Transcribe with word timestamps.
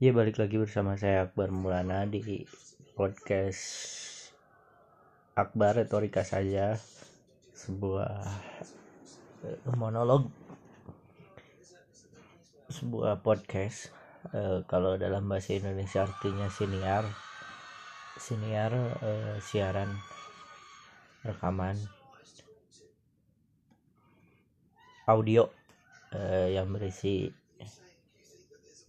Ya 0.00 0.16
balik 0.16 0.40
lagi 0.40 0.56
bersama 0.56 0.96
saya 0.96 1.28
Akbar 1.28 1.52
Mulana 1.52 2.08
di 2.08 2.40
podcast 2.96 3.60
Akbar 5.36 5.76
Retorika 5.76 6.24
saja. 6.24 6.72
Sebuah 7.52 8.24
eh, 9.44 9.60
monolog. 9.76 10.32
Sebuah 12.72 13.20
podcast 13.20 13.92
eh, 14.32 14.64
kalau 14.64 14.96
dalam 14.96 15.28
bahasa 15.28 15.52
Indonesia 15.52 16.08
artinya 16.08 16.48
siniar. 16.48 17.04
Siniar 18.16 18.72
eh, 19.04 19.36
siaran 19.44 20.00
rekaman. 21.28 21.76
Audio 25.04 25.52
eh, 26.16 26.56
yang 26.56 26.72
berisi 26.72 27.39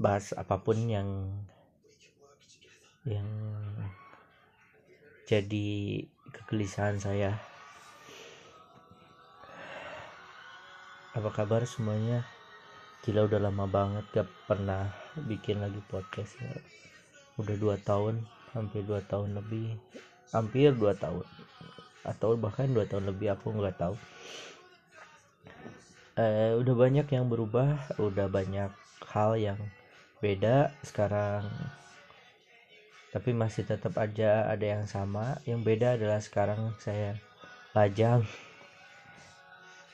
bahas 0.02 0.34
apa 0.34 0.58
pun 0.58 0.82
yang 0.90 1.30
yang 3.06 3.30
jadi 5.30 5.70
kegelisahan 6.34 6.98
saya. 6.98 7.38
Apa 11.14 11.30
kabar 11.30 11.62
semuanya? 11.70 12.26
Gila 13.06 13.30
udah 13.30 13.40
lama 13.42 13.66
banget 13.70 14.06
gak 14.14 14.30
pernah 14.50 14.90
bikin 15.30 15.62
lagi 15.62 15.82
podcast 15.90 16.38
ya. 16.42 16.54
udah 17.40 17.56
dua 17.58 17.80
tahun 17.80 18.22
hampir 18.58 18.84
dua 18.84 19.06
tahun 19.06 19.38
lebih. 19.38 19.78
Hampir 20.34 20.74
dua 20.74 20.98
tahun. 20.98 21.24
Atau 22.02 22.36
bahkan 22.42 22.74
dua 22.74 22.90
tahun 22.90 23.08
lebih 23.14 23.38
aku 23.38 23.54
nggak 23.54 23.78
tahu. 23.78 23.96
Eh, 26.20 26.54
udah 26.60 26.76
banyak 26.76 27.08
yang 27.08 27.32
berubah 27.32 27.96
udah 27.96 28.28
banyak 28.28 28.72
hal 29.10 29.40
yang 29.40 29.60
beda 30.22 30.70
sekarang. 30.86 31.50
Tapi 33.12 33.36
masih 33.36 33.68
tetap 33.68 33.98
aja 33.98 34.48
ada 34.48 34.64
yang 34.64 34.86
sama. 34.88 35.42
Yang 35.44 35.62
beda 35.68 35.88
adalah 36.00 36.22
sekarang 36.22 36.72
saya 36.80 37.18
lajang 37.76 38.24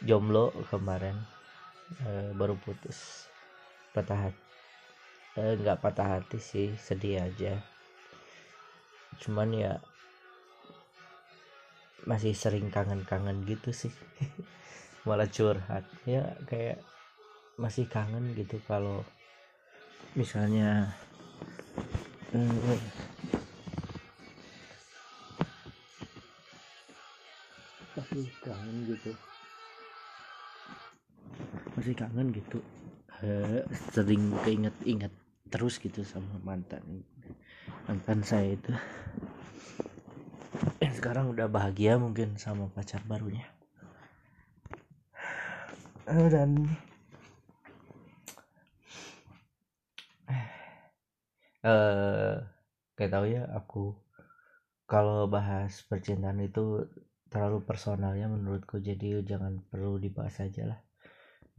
jomblo 0.03 0.53
kemarin. 0.69 1.15
E, 2.03 2.35
baru 2.35 2.59
putus. 2.59 3.25
Patah 3.95 4.29
hati. 4.29 4.43
E, 5.39 5.43
nggak 5.57 5.81
patah 5.81 6.19
hati 6.19 6.37
sih 6.37 6.75
sedih 6.77 7.23
aja. 7.23 7.57
Cuman 9.23 9.49
ya 9.55 9.73
masih 12.05 12.37
sering 12.37 12.69
kangen-kangen 12.69 13.47
gitu 13.47 13.73
sih. 13.73 13.95
Malah 15.07 15.31
curhat. 15.31 15.87
Ya 16.05 16.37
kayak 16.45 16.83
masih 17.57 17.89
kangen 17.89 18.37
gitu 18.37 18.61
kalau 18.69 19.01
misalnya 20.17 20.89
hmm, 22.33 22.81
masih 27.93 28.25
kangen 28.41 28.77
gitu. 28.89 29.11
Masih 31.77 31.93
kangen 31.93 32.27
gitu. 32.33 32.57
Uh, 33.21 33.61
sering 33.93 34.33
keinget-inget 34.41 35.13
terus 35.53 35.77
gitu 35.77 36.01
sama 36.01 36.41
mantan 36.41 37.05
mantan 37.85 38.25
saya 38.25 38.57
itu. 38.57 38.73
Dan 40.81 40.91
sekarang 40.97 41.29
udah 41.29 41.45
bahagia 41.45 42.01
mungkin 42.01 42.41
sama 42.41 42.73
pacar 42.73 43.05
barunya. 43.05 43.45
Dan 46.09 46.73
eh 51.67 52.35
kayak 52.95 53.11
tahu 53.13 53.25
ya 53.35 53.43
aku 53.59 53.83
kalau 54.87 55.27
bahas 55.27 55.83
percintaan 55.89 56.39
itu 56.39 56.87
terlalu 57.27 57.59
personal 57.67 58.15
ya 58.15 58.27
menurutku. 58.31 58.79
Jadi 58.79 59.19
jangan 59.27 59.59
perlu 59.67 59.99
dibahas 59.99 60.39
aja 60.39 60.63
lah. 60.71 60.79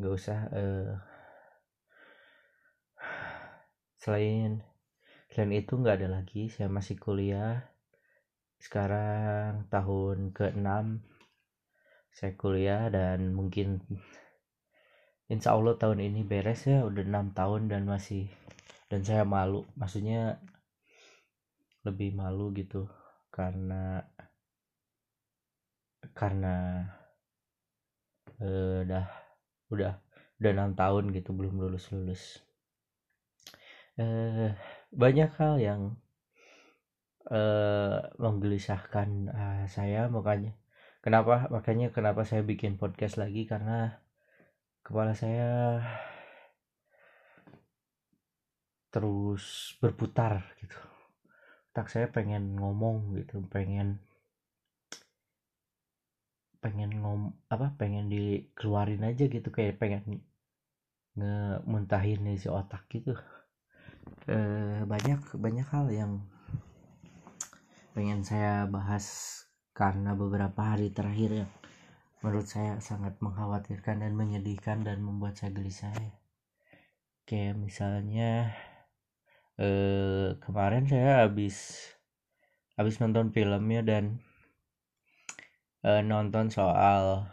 Nggak 0.01 0.13
usah 0.17 0.39
eh, 0.57 0.93
selain 4.01 4.65
selain 5.29 5.53
itu 5.53 5.73
nggak 5.77 5.97
ada 6.03 6.09
lagi. 6.21 6.49
Saya 6.49 6.73
masih 6.73 6.97
kuliah. 6.97 7.69
Sekarang 8.59 9.71
tahun 9.71 10.35
ke-6 10.35 10.99
saya 12.11 12.33
kuliah 12.35 12.91
dan 12.91 13.31
mungkin 13.31 13.79
insya 15.31 15.55
Allah 15.55 15.79
tahun 15.79 16.03
ini 16.03 16.27
beres 16.27 16.65
ya. 16.67 16.83
Udah 16.83 17.05
enam 17.05 17.31
tahun 17.37 17.71
dan 17.71 17.85
masih 17.87 18.27
dan 18.89 19.01
saya 19.05 19.23
malu 19.25 19.69
maksudnya 19.77 20.41
lebih 21.85 22.17
malu 22.17 22.51
gitu 22.57 22.89
karena 23.29 24.05
karena 26.17 26.85
udah 28.39 29.07
udah 29.69 29.93
udah 30.39 30.51
enam 30.55 30.73
tahun 30.79 31.11
gitu 31.11 31.35
belum 31.35 31.59
lulus 31.59 31.91
lulus 31.91 32.23
uh, 33.99 34.55
banyak 34.95 35.31
hal 35.37 35.59
yang 35.59 35.83
uh, 37.29 37.99
menggelisahkan 38.17 39.09
uh, 39.29 39.65
saya 39.67 40.07
makanya 40.07 40.55
kenapa 41.03 41.51
makanya 41.51 41.91
kenapa 41.91 42.23
saya 42.23 42.47
bikin 42.47 42.79
podcast 42.79 43.19
lagi 43.19 43.45
karena 43.45 43.99
kepala 44.87 45.13
saya 45.13 45.83
terus 48.89 49.77
berputar 49.81 50.45
gitu 50.61 50.77
tak 51.77 51.93
saya 51.93 52.11
pengen 52.11 52.57
ngomong 52.59 53.15
gitu 53.15 53.45
pengen 53.47 54.03
pengen 56.59 56.91
ngom 56.99 57.39
apa 57.47 57.79
pengen 57.79 58.11
dikeluarin 58.11 59.07
aja 59.07 59.31
gitu 59.31 59.49
kayak 59.55 59.79
pengen 59.79 60.27
ngemuntahin 61.15 62.27
isi 62.35 62.51
otak 62.51 62.91
gitu 62.91 63.15
e, 64.27 64.39
banyak 64.83 65.23
banyak 65.39 65.69
hal 65.71 65.87
yang 65.91 66.13
pengen 67.95 68.27
saya 68.27 68.67
bahas 68.67 69.07
karena 69.71 70.19
beberapa 70.19 70.75
hari 70.75 70.91
terakhir 70.91 71.47
yang 71.47 71.51
menurut 72.23 72.51
saya 72.51 72.83
sangat 72.83 73.15
mengkhawatirkan 73.23 74.03
dan 74.03 74.19
menyedihkan 74.19 74.83
dan 74.83 74.99
membuat 74.99 75.39
saya 75.39 75.55
gelisah 75.55 75.95
ya. 75.95 76.11
kayak 77.23 77.55
misalnya 77.55 78.51
eh, 79.59 80.39
kemarin 80.39 80.87
saya 80.87 81.27
habis 81.27 81.83
habis 82.79 83.03
nonton 83.03 83.35
filmnya 83.35 83.83
dan 83.83 84.23
eh, 85.83 86.03
nonton 86.07 86.49
soal 86.55 87.27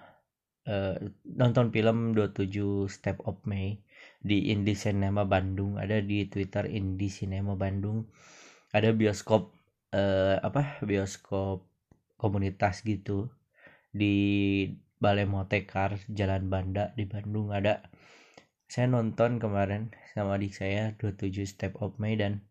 eh, 0.65 0.97
nonton 1.25 1.69
film 1.69 2.17
27 2.17 2.89
Step 2.89 3.21
of 3.29 3.37
May 3.45 3.77
di 4.25 4.49
Indie 4.49 4.77
Cinema 4.77 5.23
Bandung. 5.23 5.77
Ada 5.77 6.01
di 6.01 6.25
Twitter 6.25 6.65
Indie 6.65 7.13
Cinema 7.13 7.53
Bandung. 7.53 8.09
Ada 8.73 8.91
bioskop 8.91 9.53
eh, 9.93 10.37
apa 10.41 10.81
bioskop 10.81 11.69
komunitas 12.17 12.81
gitu 12.81 13.29
di 13.93 14.65
Balai 14.97 15.29
Motekar 15.29 16.01
Jalan 16.09 16.49
Banda 16.49 16.91
di 16.97 17.05
Bandung. 17.05 17.53
Ada 17.53 17.85
saya 18.65 18.89
nonton 18.89 19.37
kemarin 19.37 19.93
sama 20.13 20.41
adik 20.41 20.53
saya 20.57 20.97
27 20.97 21.45
Step 21.45 21.73
of 21.79 21.95
May 22.01 22.17
dan 22.17 22.41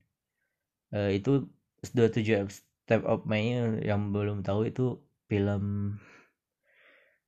uh, 0.95 1.11
itu 1.11 1.51
27 1.93 2.49
Step 2.87 3.03
of 3.05 3.27
May 3.27 3.57
yang 3.83 4.15
belum 4.15 4.47
tahu 4.47 4.71
itu 4.71 5.03
film 5.27 5.97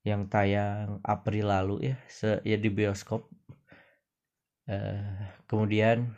yang 0.07 0.31
tayang 0.31 1.03
April 1.03 1.51
lalu 1.51 1.91
ya 1.91 1.97
se 2.07 2.39
ya 2.47 2.55
di 2.55 2.71
bioskop. 2.71 3.27
Uh, 4.71 5.19
kemudian 5.51 6.15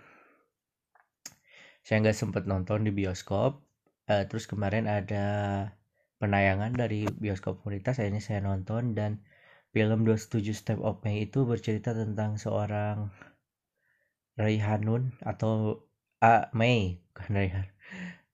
saya 1.80 2.04
nggak 2.04 2.18
sempat 2.18 2.44
nonton 2.44 2.84
di 2.84 2.92
bioskop. 2.92 3.64
Uh, 4.08 4.24
terus 4.28 4.44
kemarin 4.44 4.84
ada 4.84 5.26
penayangan 6.20 6.76
dari 6.76 7.08
bioskop 7.08 7.64
komunitas 7.64 7.96
akhirnya 7.96 8.20
saya 8.20 8.44
nonton 8.44 8.92
dan 8.92 9.24
Film 9.68 10.08
27 10.08 10.40
Step 10.56 10.80
of 10.80 11.04
May 11.04 11.28
itu 11.28 11.44
bercerita 11.44 11.92
tentang 11.92 12.40
seorang 12.40 13.12
Raihanun 14.40 15.18
atau 15.20 15.84
A 16.24 16.48
May, 16.56 17.02
bukan 17.12 17.30
Raihan. 17.36 17.66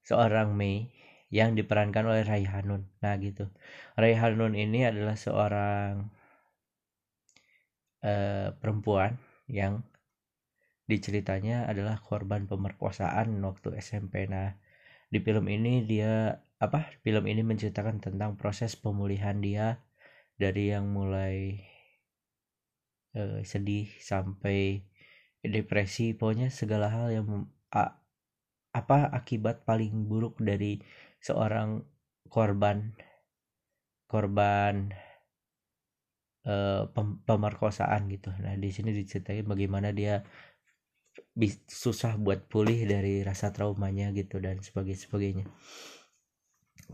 Seorang 0.07 0.55
May 0.55 0.95
yang 1.35 1.59
diperankan 1.59 2.07
oleh 2.07 2.23
Raihanun. 2.23 2.87
Nah, 3.03 3.15
gitu. 3.19 3.51
Raihanun 3.99 4.55
ini 4.55 4.87
adalah 4.87 5.19
seorang 5.19 6.07
uh, 8.07 8.55
perempuan 8.55 9.19
yang 9.51 9.83
diceritanya 10.87 11.67
adalah 11.67 11.99
korban 11.99 12.47
pemerkosaan 12.47 13.41
waktu 13.43 13.75
SMP. 13.83 14.31
Nah, 14.31 14.55
di 15.11 15.19
film 15.19 15.51
ini 15.51 15.83
dia 15.83 16.39
apa? 16.63 16.95
Film 17.03 17.27
ini 17.27 17.43
menceritakan 17.43 17.99
tentang 17.99 18.39
proses 18.39 18.79
pemulihan 18.79 19.41
dia 19.43 19.83
dari 20.35 20.75
yang 20.75 20.91
mulai 20.91 21.63
uh, 23.15 23.41
sedih 23.47 23.87
sampai 24.03 24.83
depresi 25.45 26.17
pokoknya 26.17 26.49
segala 26.49 26.89
hal 26.89 27.13
yang 27.13 27.29
a, 27.71 28.01
apa 28.75 29.13
akibat 29.13 29.63
paling 29.63 30.09
buruk 30.11 30.41
dari 30.43 30.83
seorang 31.23 31.85
korban. 32.29 32.97
Korban 34.05 34.95
uh, 36.47 36.87
pem, 36.93 37.19
pemerkosaan 37.25 38.07
gitu. 38.11 38.31
Nah 38.43 38.55
di 38.55 38.71
sini 38.71 38.95
diceritain 38.95 39.47
bagaimana 39.47 39.91
dia 39.91 40.23
susah 41.67 42.19
buat 42.19 42.47
pulih 42.51 42.87
dari 42.87 43.23
rasa 43.23 43.51
traumanya 43.51 44.11
gitu 44.15 44.39
dan 44.39 44.63
sebagainya 44.63 45.01
sebagainya. 45.07 45.47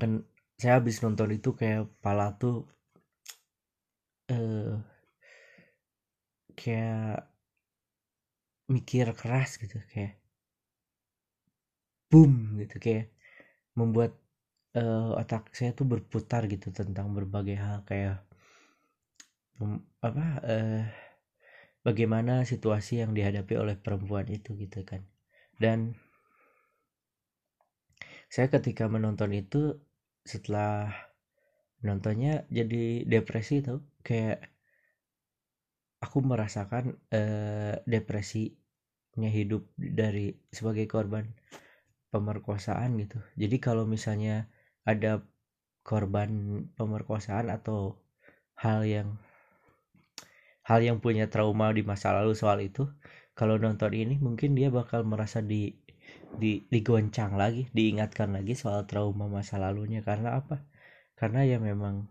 Kan 0.01 0.25
saya 0.57 0.81
habis 0.81 1.01
nonton 1.01 1.33
itu 1.33 1.57
kayak 1.57 1.89
pala 2.05 2.37
tuh 2.37 2.69
uh, 4.31 4.79
kayak 6.55 7.27
mikir 8.71 9.11
keras 9.19 9.59
gitu 9.59 9.83
kayak 9.91 10.15
boom 12.11 12.59
gitu 12.63 12.79
kayak 12.79 13.11
membuat 13.75 14.15
uh, 14.79 15.19
otak 15.19 15.51
saya 15.55 15.75
tuh 15.75 15.87
berputar 15.87 16.47
gitu 16.47 16.71
tentang 16.71 17.11
berbagai 17.15 17.59
hal 17.59 17.83
kayak 17.87 18.23
um, 19.59 19.83
apa 20.03 20.27
uh, 20.43 20.83
bagaimana 21.87 22.47
situasi 22.47 23.03
yang 23.03 23.17
dihadapi 23.17 23.55
oleh 23.57 23.77
perempuan 23.79 24.27
itu 24.31 24.55
gitu 24.59 24.83
kan. 24.85 25.07
Dan 25.61 25.99
saya 28.31 28.47
ketika 28.49 28.87
menonton 28.87 29.35
itu 29.35 29.77
setelah 30.23 31.10
nontonnya 31.81 32.45
jadi 32.53 33.09
depresi 33.09 33.65
tuh 33.65 33.81
kayak 34.05 34.45
aku 36.01 36.19
merasakan 36.25 36.97
uh, 37.13 37.77
depresinya 37.85 39.31
hidup 39.31 39.69
dari 39.77 40.33
sebagai 40.49 40.89
korban 40.89 41.29
pemerkosaan 42.11 42.97
gitu. 42.99 43.21
Jadi 43.37 43.57
kalau 43.61 43.85
misalnya 43.85 44.49
ada 44.89 45.23
korban 45.85 46.65
pemerkosaan 46.75 47.53
atau 47.53 48.01
hal 48.59 48.85
yang 48.85 49.17
hal 50.65 50.81
yang 50.85 50.99
punya 51.01 51.29
trauma 51.33 51.73
di 51.73 51.83
masa 51.85 52.13
lalu 52.13 52.37
soal 52.37 52.61
itu 52.61 52.89
kalau 53.33 53.57
nonton 53.57 53.93
ini 53.97 54.21
mungkin 54.21 54.53
dia 54.53 54.69
bakal 54.69 55.05
merasa 55.09 55.41
di 55.41 55.73
di 56.31 56.65
digoncang 56.69 57.35
lagi 57.35 57.71
diingatkan 57.73 58.35
lagi 58.37 58.53
soal 58.57 58.85
trauma 58.85 59.27
masa 59.31 59.57
lalunya. 59.57 60.05
Karena 60.05 60.37
apa 60.41 60.61
karena 61.21 61.45
ya 61.45 61.59
memang 61.61 62.09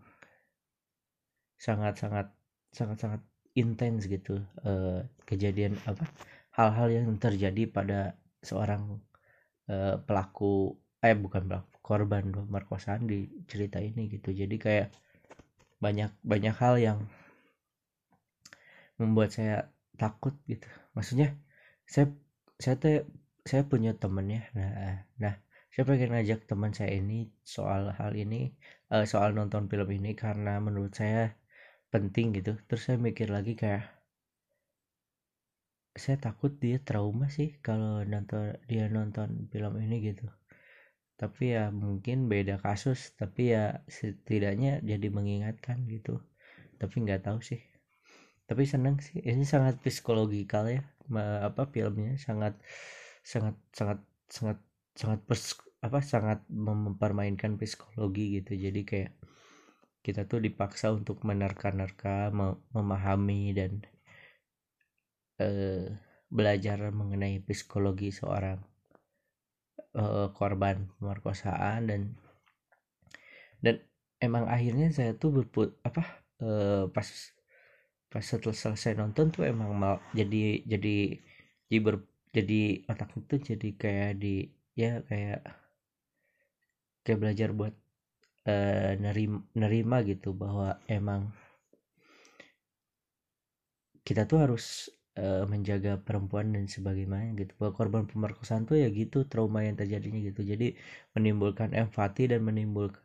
sangat 1.58 1.98
sangat 1.98 2.26
sangat 2.70 2.98
sangat 3.02 3.22
intens 3.58 4.06
gitu 4.06 4.38
uh, 4.62 5.02
kejadian 5.26 5.74
apa 5.90 6.06
hal-hal 6.54 6.88
yang 6.88 7.06
terjadi 7.18 7.66
pada 7.66 8.14
seorang 8.40 9.02
uh, 9.66 9.98
pelaku 10.06 10.78
eh 11.02 11.16
bukan 11.18 11.50
pelaku 11.50 11.70
korban 11.82 12.30
pemerkosaan 12.30 13.10
di 13.10 13.26
cerita 13.50 13.82
ini 13.82 14.06
gitu. 14.06 14.30
Jadi 14.30 14.56
kayak 14.62 14.88
banyak 15.82 16.12
banyak 16.22 16.54
hal 16.54 16.78
yang 16.78 16.98
membuat 19.00 19.34
saya 19.34 19.72
takut 19.98 20.36
gitu. 20.46 20.68
Maksudnya 20.94 21.34
saya 21.88 22.14
saya 22.62 22.74
tuh 22.78 23.08
saya 23.42 23.62
punya 23.64 23.96
temen 23.96 24.28
ya 24.28 24.42
nah 24.52 24.70
nah 25.16 25.34
saya 25.80 25.96
pengen 25.96 26.12
ngajak 26.12 26.44
teman 26.44 26.76
saya 26.76 26.92
ini 26.92 27.32
soal 27.40 27.88
hal 27.96 28.12
ini 28.12 28.52
uh, 28.92 29.08
soal 29.08 29.32
nonton 29.32 29.64
film 29.64 29.88
ini 29.88 30.12
karena 30.12 30.60
menurut 30.60 30.92
saya 30.92 31.32
penting 31.88 32.36
gitu. 32.36 32.60
Terus 32.68 32.84
saya 32.84 33.00
mikir 33.00 33.32
lagi 33.32 33.56
kayak 33.56 33.88
saya 35.96 36.20
takut 36.20 36.52
dia 36.60 36.84
trauma 36.84 37.32
sih 37.32 37.56
kalau 37.64 38.04
nonton 38.04 38.60
dia 38.68 38.92
nonton 38.92 39.48
film 39.48 39.80
ini 39.80 40.04
gitu. 40.04 40.28
Tapi 41.16 41.56
ya 41.56 41.72
mungkin 41.72 42.28
beda 42.28 42.60
kasus 42.60 43.16
tapi 43.16 43.56
ya 43.56 43.80
setidaknya 43.88 44.84
jadi 44.84 45.08
mengingatkan 45.08 45.88
gitu. 45.88 46.20
Tapi 46.76 47.08
nggak 47.08 47.24
tahu 47.24 47.40
sih. 47.40 47.64
Tapi 48.44 48.68
seneng 48.68 49.00
sih. 49.00 49.24
Ini 49.24 49.48
sangat 49.48 49.80
psikologikal 49.80 50.68
ya. 50.68 50.84
Apa 51.40 51.72
filmnya 51.72 52.20
sangat 52.20 52.60
sangat 53.24 53.56
sangat 53.72 54.04
sangat 54.28 54.60
sangat 54.92 55.24
apa 55.80 55.98
sangat 56.04 56.44
mempermainkan 56.52 57.56
psikologi 57.56 58.40
gitu. 58.40 58.52
Jadi 58.56 58.80
kayak 58.84 59.12
kita 60.00 60.24
tuh 60.24 60.40
dipaksa 60.40 60.92
untuk 60.92 61.24
menerka-nerka 61.28 62.32
memahami 62.72 63.52
dan 63.52 63.84
uh, 65.40 65.84
belajar 66.32 66.88
mengenai 66.92 67.42
psikologi 67.44 68.08
seorang 68.12 68.60
uh, 69.96 70.32
korban 70.32 70.88
pemerkosaan 70.96 71.90
dan 71.90 72.00
dan 73.60 73.76
emang 74.22 74.48
akhirnya 74.48 74.88
saya 74.94 75.12
tuh 75.16 75.42
berput 75.42 75.76
apa 75.84 76.24
uh, 76.40 76.88
pas 76.88 77.08
pas 78.10 78.24
setelah 78.24 78.56
selesai 78.56 78.96
nonton 78.96 79.30
tuh 79.30 79.44
emang 79.46 79.70
mal 79.76 79.96
jadi 80.16 80.64
jadi 80.66 80.96
jadi 81.70 81.78
ber, 81.78 82.02
jadi 82.34 82.82
otak 82.90 83.10
itu 83.20 83.54
jadi 83.54 83.68
kayak 83.78 84.12
di 84.18 84.50
ya 84.74 85.04
kayak 85.06 85.44
kayak 87.04 87.20
belajar 87.22 87.48
buat 87.56 87.74
uh, 88.46 88.92
nerima, 89.00 89.38
nerima 89.56 89.96
gitu 90.06 90.32
bahwa 90.36 90.78
emang 90.88 91.32
kita 94.06 94.24
tuh 94.26 94.38
harus 94.42 94.64
uh, 95.20 95.44
menjaga 95.46 96.00
perempuan 96.00 96.50
dan 96.54 96.66
sebagainya 96.66 97.36
gitu. 97.38 97.52
Bahwa 97.60 97.72
korban 97.76 98.04
pemerkosaan 98.10 98.64
tuh 98.68 98.80
ya 98.80 98.88
gitu 98.90 99.28
trauma 99.30 99.62
yang 99.66 99.76
terjadinya 99.78 100.20
gitu. 100.28 100.40
Jadi 100.42 100.74
menimbulkan 101.14 101.76
empati 101.76 102.30
dan 102.32 102.40
menimbulkan 102.44 103.02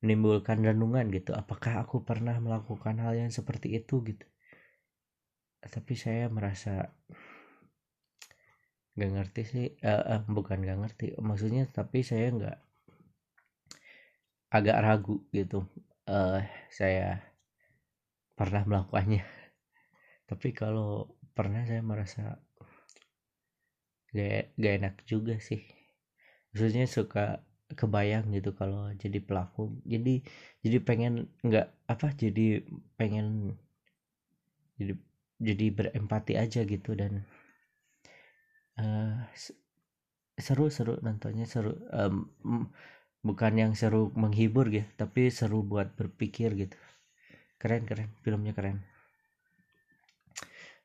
menimbulkan 0.00 0.64
renungan 0.64 1.12
gitu. 1.12 1.36
Apakah 1.36 1.84
aku 1.84 2.00
pernah 2.08 2.36
melakukan 2.40 2.96
hal 3.04 3.14
yang 3.20 3.32
seperti 3.32 3.76
itu 3.76 4.00
gitu? 4.08 4.26
Tapi 5.60 5.92
saya 5.92 6.32
merasa 6.32 6.88
nggak 8.96 9.10
ngerti 9.12 9.42
sih 9.44 9.66
uh, 9.84 10.04
uh, 10.16 10.20
bukan 10.28 10.64
nggak 10.64 10.78
ngerti. 10.82 11.06
Maksudnya 11.20 11.68
tapi 11.68 12.00
saya 12.00 12.32
nggak 12.32 12.56
agak 14.50 14.76
ragu 14.82 15.22
gitu. 15.30 15.64
Uh, 16.10 16.42
saya 16.74 17.22
pernah 18.34 18.66
melakukannya. 18.66 19.22
Tapi 20.28 20.48
kalau 20.50 21.14
pernah 21.32 21.62
saya 21.64 21.82
merasa 21.86 22.42
gak, 24.10 24.54
gak 24.58 24.74
enak 24.82 24.94
juga 25.06 25.38
sih. 25.38 25.62
Maksudnya 26.50 26.90
suka 26.90 27.46
kebayang 27.78 28.34
gitu 28.34 28.50
kalau 28.58 28.90
jadi 28.98 29.22
pelaku. 29.22 29.78
Jadi 29.86 30.26
jadi 30.66 30.78
pengen 30.82 31.30
nggak 31.46 31.66
apa 31.86 32.10
jadi 32.18 32.66
pengen 32.98 33.54
jadi 34.74 34.94
jadi 35.40 35.66
berempati 35.72 36.34
aja 36.34 36.66
gitu 36.66 36.98
dan 36.98 37.22
uh, 38.82 39.22
seru 40.40 40.72
seru 40.72 40.98
nontonnya 41.04 41.46
seru 41.46 41.76
um, 41.94 42.26
bukan 43.20 43.52
yang 43.62 43.72
seru 43.76 44.08
menghibur 44.16 44.66
gitu 44.72 44.88
tapi 44.96 45.28
seru 45.28 45.60
buat 45.64 45.92
berpikir 45.98 46.50
gitu. 46.56 46.76
Keren 47.60 47.84
keren. 47.88 48.10
Filmnya 48.24 48.52
keren. 48.56 48.80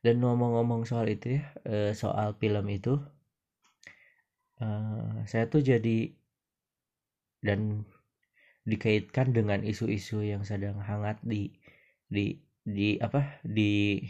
Dan 0.04 0.22
ngomong-ngomong 0.22 0.86
soal 0.86 1.10
itu 1.10 1.42
ya 1.42 1.44
eh, 1.66 1.92
soal 1.98 2.38
film 2.38 2.66
itu 2.70 2.94
eh, 4.62 5.26
saya 5.30 5.46
tuh 5.50 5.62
jadi 5.66 6.14
dan 7.46 7.86
dikaitkan 8.66 9.30
dengan 9.38 9.62
isu-isu 9.62 10.26
yang 10.26 10.42
sedang 10.42 10.82
hangat 10.82 11.22
di 11.22 11.54
di 12.10 12.42
di 12.66 12.98
apa 12.98 13.38
di 13.46 14.02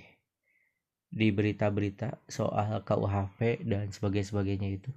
di 1.11 1.27
berita-berita 1.31 2.27
soal 2.27 2.83
KUHP 2.87 3.63
dan 3.67 3.91
sebagainya 3.91 4.27
sebagainya 4.31 4.69
itu. 4.79 4.91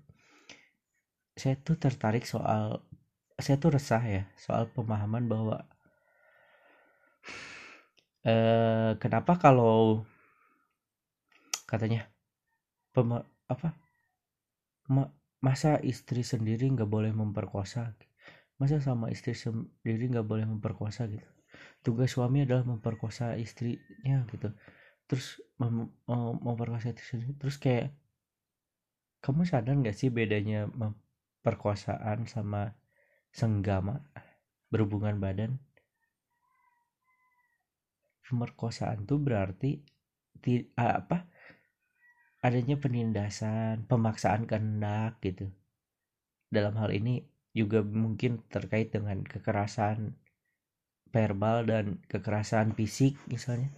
Saya 1.38 1.54
tuh 1.58 1.78
tertarik 1.78 2.26
soal 2.26 2.82
saya 3.38 3.57
tuh 3.62 3.71
resah 3.78 4.02
ya 4.02 4.23
soal 4.35 4.66
pemahaman 4.75 5.25
bahwa 5.30 5.57
eh, 8.26 8.92
kenapa 9.02 9.38
kalau 9.38 10.02
katanya 11.71 12.09
pema, 12.90 13.23
apa 13.47 13.76
ma, 14.90 15.04
masa 15.38 15.78
istri 15.85 16.26
sendiri 16.26 16.66
nggak 16.75 16.88
boleh 16.88 17.12
memperkosa 17.14 17.95
masa 18.59 18.83
sama 18.83 19.07
istri 19.14 19.38
sendiri 19.38 20.11
nggak 20.11 20.26
boleh 20.26 20.42
memperkosa 20.42 21.07
gitu. 21.07 21.28
Tugas 21.87 22.11
suami 22.11 22.42
adalah 22.42 22.66
memperkosa 22.66 23.38
istrinya 23.38 24.26
gitu. 24.35 24.50
Terus 25.07 25.38
mem, 25.62 25.87
mem, 26.11 26.35
memperkosa 26.42 26.90
istri 26.90 27.07
sendiri 27.07 27.33
terus 27.38 27.57
kayak 27.57 27.95
kamu 29.23 29.47
sadar 29.47 29.75
nggak 29.78 29.95
sih 29.95 30.11
bedanya 30.11 30.66
perkosaan 31.42 32.26
sama 32.26 32.75
senggama 33.32 34.00
berhubungan 34.68 35.16
badan. 35.20 35.56
Pemerkosaan 38.25 39.08
tuh 39.08 39.16
berarti 39.16 39.80
ti, 40.44 40.61
apa? 40.76 41.25
Adanya 42.44 42.76
penindasan 42.76 43.88
pemaksaan 43.88 44.44
kehendak 44.44 45.18
gitu. 45.25 45.49
Dalam 46.52 46.76
hal 46.76 46.92
ini 46.92 47.25
juga 47.56 47.80
mungkin 47.80 48.44
terkait 48.52 48.92
dengan 48.92 49.25
kekerasan 49.25 50.12
verbal 51.08 51.64
dan 51.64 52.04
kekerasan 52.04 52.76
fisik 52.76 53.16
misalnya. 53.32 53.73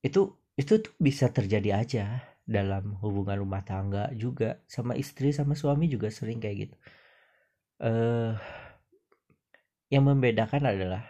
Itu 0.00 0.38
itu 0.54 0.80
tuh 0.80 0.94
bisa 1.02 1.28
terjadi 1.34 1.82
aja 1.82 2.04
dalam 2.46 2.94
hubungan 3.02 3.42
rumah 3.42 3.66
tangga 3.66 4.08
juga 4.14 4.62
sama 4.70 4.94
istri 4.94 5.34
sama 5.34 5.58
suami 5.58 5.90
juga 5.90 6.08
sering 6.14 6.38
kayak 6.38 6.70
gitu 6.70 6.76
uh, 7.82 8.32
yang 9.92 10.04
membedakan 10.06 10.62
adalah 10.66 11.04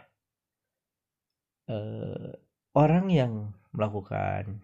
uh, 1.70 2.32
orang 2.76 3.06
yang 3.08 3.32
melakukan 3.72 4.60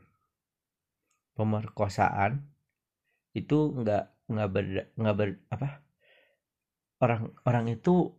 pemerkosaan 1.33 2.45
itu 3.33 3.73
nggak 3.73 4.05
nggak 4.29 4.49
ber 4.53 4.65
nggak 4.97 5.17
ber 5.17 5.29
apa 5.49 5.69
orang 7.01 7.33
orang 7.49 7.67
itu 7.73 8.13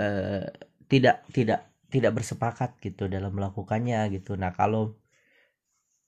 uh, 0.00 0.48
tidak 0.88 1.24
tidak 1.30 1.72
tidak 1.92 2.12
bersepakat 2.16 2.80
gitu 2.80 3.04
dalam 3.06 3.36
melakukannya 3.36 4.08
gitu. 4.16 4.32
Nah 4.40 4.56
kalau 4.56 4.96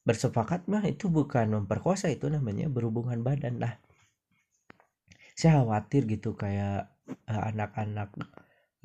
bersepakat 0.05 0.65
mah 0.65 0.81
itu 0.85 1.09
bukan 1.09 1.49
memperkosa 1.53 2.09
itu 2.09 2.25
namanya 2.29 2.65
berhubungan 2.69 3.21
badan. 3.21 3.61
Lah 3.61 3.77
saya 5.39 5.61
khawatir 5.61 6.01
gitu 6.13 6.29
kayak 6.41 6.89
eh, 7.31 7.43
anak-anak 7.51 8.09
uh, 8.23 8.29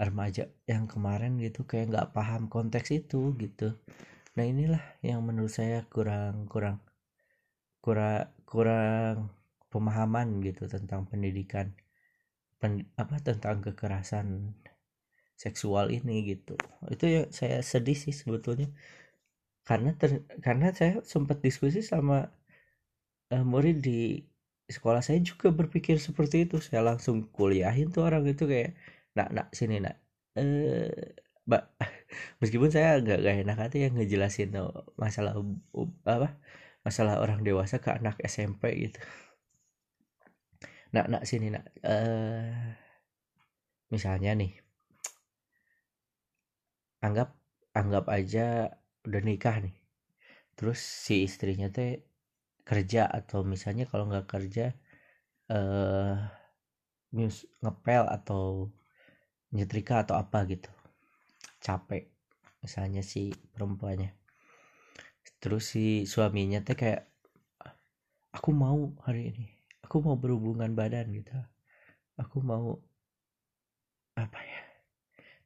remaja 0.00 0.44
yang 0.72 0.84
kemarin 0.92 1.32
gitu 1.44 1.60
kayak 1.70 1.86
nggak 1.92 2.10
paham 2.16 2.42
konteks 2.54 2.88
itu 3.00 3.36
gitu. 3.42 3.76
Nah 4.36 4.44
inilah 4.52 4.82
yang 5.04 5.20
menurut 5.26 5.52
saya 5.52 5.84
kurang 5.94 6.48
kurang 6.52 6.78
kurang 7.84 8.28
kurang 8.50 9.16
pemahaman 9.72 10.28
gitu 10.46 10.66
tentang 10.74 11.06
pendidikan 11.10 11.72
pen, 12.60 12.72
apa 13.02 13.16
tentang 13.22 13.62
kekerasan 13.64 14.56
seksual 15.38 15.88
ini 15.88 16.16
gitu. 16.36 16.54
Itu 16.92 17.04
ya 17.08 17.22
saya 17.32 17.64
sedih 17.64 17.96
sih 17.96 18.12
sebetulnya. 18.12 18.68
Karena 19.68 19.90
ter, 20.00 20.26
karena 20.44 20.74
saya 20.74 21.00
sempat 21.06 21.38
diskusi 21.46 21.80
sama 21.84 22.28
uh, 23.32 23.44
murid 23.46 23.76
di 23.80 24.00
sekolah 24.76 25.02
saya 25.06 25.18
juga 25.22 25.48
berpikir 25.58 25.96
seperti 26.06 26.36
itu. 26.46 26.56
Saya 26.62 26.80
langsung 26.88 27.16
kuliahin 27.36 27.88
tuh 27.94 28.02
orang 28.08 28.24
itu 28.32 28.44
kayak 28.50 28.78
nak 29.16 29.28
nak 29.36 29.48
sini 29.58 29.76
nak. 29.84 29.96
Eh 30.38 30.88
mbak 31.48 31.62
meskipun 32.40 32.70
saya 32.70 33.02
nggak 33.02 33.18
gak 33.26 33.36
enak 33.42 33.58
hati 33.58 33.78
yang 33.84 33.94
ngejelasin 33.98 34.54
masalah 35.02 35.32
apa 36.06 36.28
masalah 36.86 37.14
orang 37.24 37.40
dewasa 37.46 37.76
ke 37.84 37.90
anak 37.98 38.16
SMP 38.24 38.64
gitu. 38.90 38.98
Nak 40.94 41.06
nak 41.12 41.22
sini 41.30 41.46
nak. 41.54 41.64
Eh 41.82 42.78
misalnya 43.90 44.30
nih 44.38 44.52
anggap 47.02 47.34
anggap 47.74 48.04
aja 48.12 48.70
udah 49.06 49.22
nikah 49.24 49.56
nih. 49.64 49.74
Terus 50.56 50.78
si 50.78 51.24
istrinya 51.26 51.72
teh 51.72 52.09
kerja 52.68 53.08
atau 53.08 53.42
misalnya 53.42 53.84
kalau 53.90 54.08
nggak 54.10 54.28
kerja 54.30 54.76
eh 55.50 56.16
ngepel 57.64 58.04
atau 58.06 58.70
nyetrika 59.50 60.06
atau 60.06 60.14
apa 60.18 60.46
gitu. 60.46 60.70
Capek 61.58 62.06
misalnya 62.62 63.02
si 63.02 63.34
perempuannya. 63.54 64.14
Terus 65.42 65.64
si 65.72 66.04
suaminya 66.06 66.60
teh 66.62 66.76
kayak 66.78 67.08
aku 68.30 68.50
mau 68.54 68.94
hari 69.02 69.34
ini 69.34 69.46
aku 69.84 69.96
mau 70.06 70.14
berhubungan 70.14 70.70
badan 70.78 71.10
gitu. 71.10 71.34
Aku 72.20 72.44
mau 72.44 72.78
apa 74.14 74.40
ya 74.44 74.60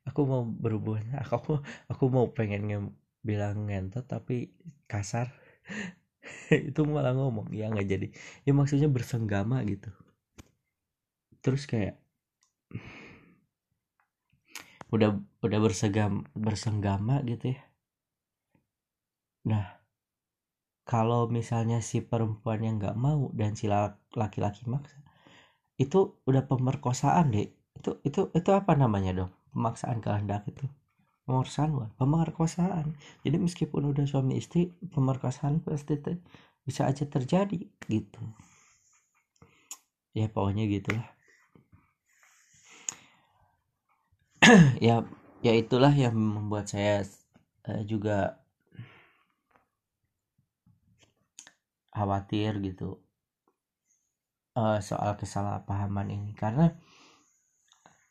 aku 0.08 0.20
mau 0.28 0.42
berhubungan 0.44 1.16
aku 1.24 1.60
aku 1.88 2.04
mau 2.12 2.26
pengen 2.36 2.92
bilang 3.24 3.70
ngentot 3.70 4.04
tapi 4.04 4.52
kasar 4.84 5.32
itu 6.68 6.80
malah 6.88 7.12
ngomong 7.18 7.46
ya 7.58 7.64
nggak 7.72 7.86
jadi. 7.92 8.06
Ya 8.46 8.52
maksudnya 8.58 8.88
bersenggama 8.96 9.56
gitu. 9.68 9.90
Terus 11.44 11.62
kayak 11.70 11.94
udah 14.94 15.10
udah 15.44 15.58
bersegam 15.64 16.12
bersenggama 16.44 17.20
gitu 17.30 17.46
ya. 17.54 17.62
Nah 19.44 19.66
kalau 20.84 21.22
misalnya 21.36 21.78
si 21.80 21.98
perempuan 22.10 22.60
yang 22.66 22.74
nggak 22.80 22.96
mau 23.06 23.22
dan 23.38 23.52
si 23.58 23.64
laki-laki 24.20 24.62
maksa 24.68 24.98
itu 25.84 26.00
udah 26.28 26.42
pemerkosaan 26.50 27.26
deh. 27.34 27.48
Itu 27.78 27.90
itu 28.08 28.20
itu 28.38 28.50
apa 28.60 28.72
namanya 28.82 29.12
dong? 29.18 29.30
Pemaksaan 29.52 29.98
kehendak 30.04 30.42
itu 30.52 30.64
pemerkosaan 31.24 31.72
bukan 31.72 31.90
pemerkosaan. 31.96 32.86
Jadi 33.24 33.36
meskipun 33.40 33.92
udah 33.92 34.04
suami 34.04 34.36
istri 34.36 34.72
pemerkosaan 34.92 35.64
pasti 35.64 35.96
te, 35.96 36.20
bisa 36.64 36.84
aja 36.84 37.08
terjadi 37.08 37.64
gitu. 37.88 38.22
Ya 40.14 40.28
pokoknya 40.30 40.64
gitulah. 40.68 41.08
Ya 44.80 45.04
ya 45.40 45.52
itulah 45.56 45.92
yang 45.92 46.16
membuat 46.16 46.68
saya 46.68 47.04
uh, 47.68 47.82
juga 47.84 48.40
khawatir 51.92 52.60
gitu 52.60 53.00
uh, 54.56 54.78
soal 54.84 55.16
kesalahpahaman 55.16 56.12
ini. 56.12 56.32
Karena 56.36 56.76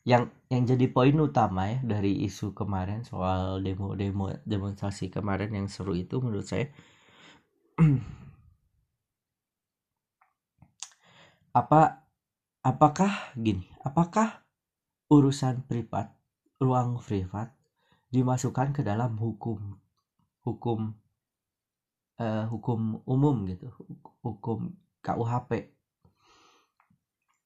yang 0.04 0.28
yang 0.52 0.68
jadi 0.68 0.92
poin 0.92 1.16
utama 1.16 1.72
ya 1.72 1.80
dari 1.80 2.28
isu 2.28 2.52
kemarin 2.52 3.08
soal 3.08 3.64
demo 3.64 3.96
demo 3.96 4.28
demonstrasi 4.44 5.08
kemarin 5.08 5.48
yang 5.56 5.64
seru 5.64 5.96
itu 5.96 6.20
menurut 6.20 6.44
saya 6.44 6.68
apa 11.60 12.04
apakah 12.60 13.32
gini 13.32 13.64
apakah 13.80 14.44
urusan 15.08 15.64
privat 15.64 16.12
ruang 16.60 17.00
privat 17.00 17.56
dimasukkan 18.12 18.76
ke 18.76 18.84
dalam 18.84 19.16
hukum 19.16 19.80
hukum 20.44 20.92
uh, 22.20 22.44
hukum 22.52 23.00
umum 23.08 23.48
gitu 23.48 23.72
hukum 24.20 24.76
KUHP 25.00 25.72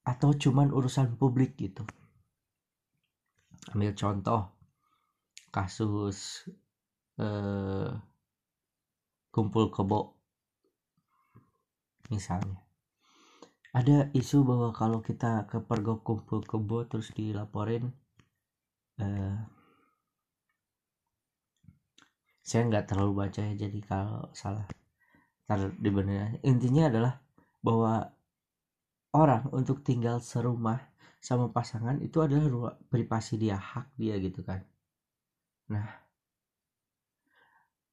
atau 0.03 0.29
cuman 0.35 0.75
urusan 0.75 1.15
publik 1.15 1.55
gitu 1.55 1.87
ambil 3.75 3.91
contoh 3.93 4.41
kasus 5.53 6.47
eh, 7.19 7.89
kumpul 9.29 9.69
kebo. 9.69 10.17
Misalnya 12.09 12.65
ada 13.69 14.09
isu 14.17 14.41
bahwa 14.41 14.73
kalau 14.73 14.99
kita 15.05 15.45
ke 15.45 15.61
pergok 15.61 16.01
kumpul 16.01 16.41
kebo 16.41 16.89
terus 16.89 17.13
dilaporin 17.13 17.93
eh, 18.97 19.37
saya 22.41 22.65
nggak 22.65 22.89
terlalu 22.89 23.13
baca 23.13 23.45
ya 23.45 23.53
jadi 23.53 23.79
kalau 23.85 24.25
salah 24.33 24.65
dibenerin. 25.77 26.41
Intinya 26.41 26.89
adalah 26.89 27.13
bahwa 27.61 28.09
orang 29.13 29.49
untuk 29.53 29.85
tinggal 29.85 30.21
serumah 30.21 30.88
sama 31.19 31.51
pasangan 31.51 31.99
itu 31.99 32.23
adalah 32.23 32.47
ruang 32.47 32.77
privasi 32.87 33.35
dia 33.35 33.59
hak 33.59 33.91
dia 33.99 34.15
gitu 34.19 34.41
kan. 34.43 34.63
Nah 35.71 35.87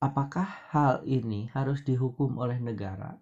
apakah 0.02 0.46
hal 0.70 1.02
ini 1.06 1.50
harus 1.50 1.82
dihukum 1.82 2.38
oleh 2.38 2.58
negara 2.62 3.18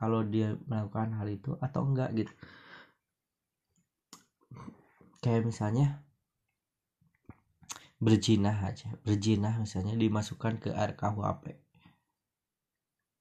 kalau 0.00 0.24
dia 0.24 0.56
melakukan 0.66 1.14
hal 1.14 1.28
itu 1.28 1.54
atau 1.60 1.84
enggak 1.84 2.10
gitu? 2.16 2.32
Kayak 5.22 5.46
misalnya 5.46 6.02
berjinah 8.02 8.66
aja 8.66 8.98
berjinah 9.06 9.62
misalnya 9.62 9.94
dimasukkan 9.94 10.58
ke 10.58 10.74
RKUHP 10.74 11.54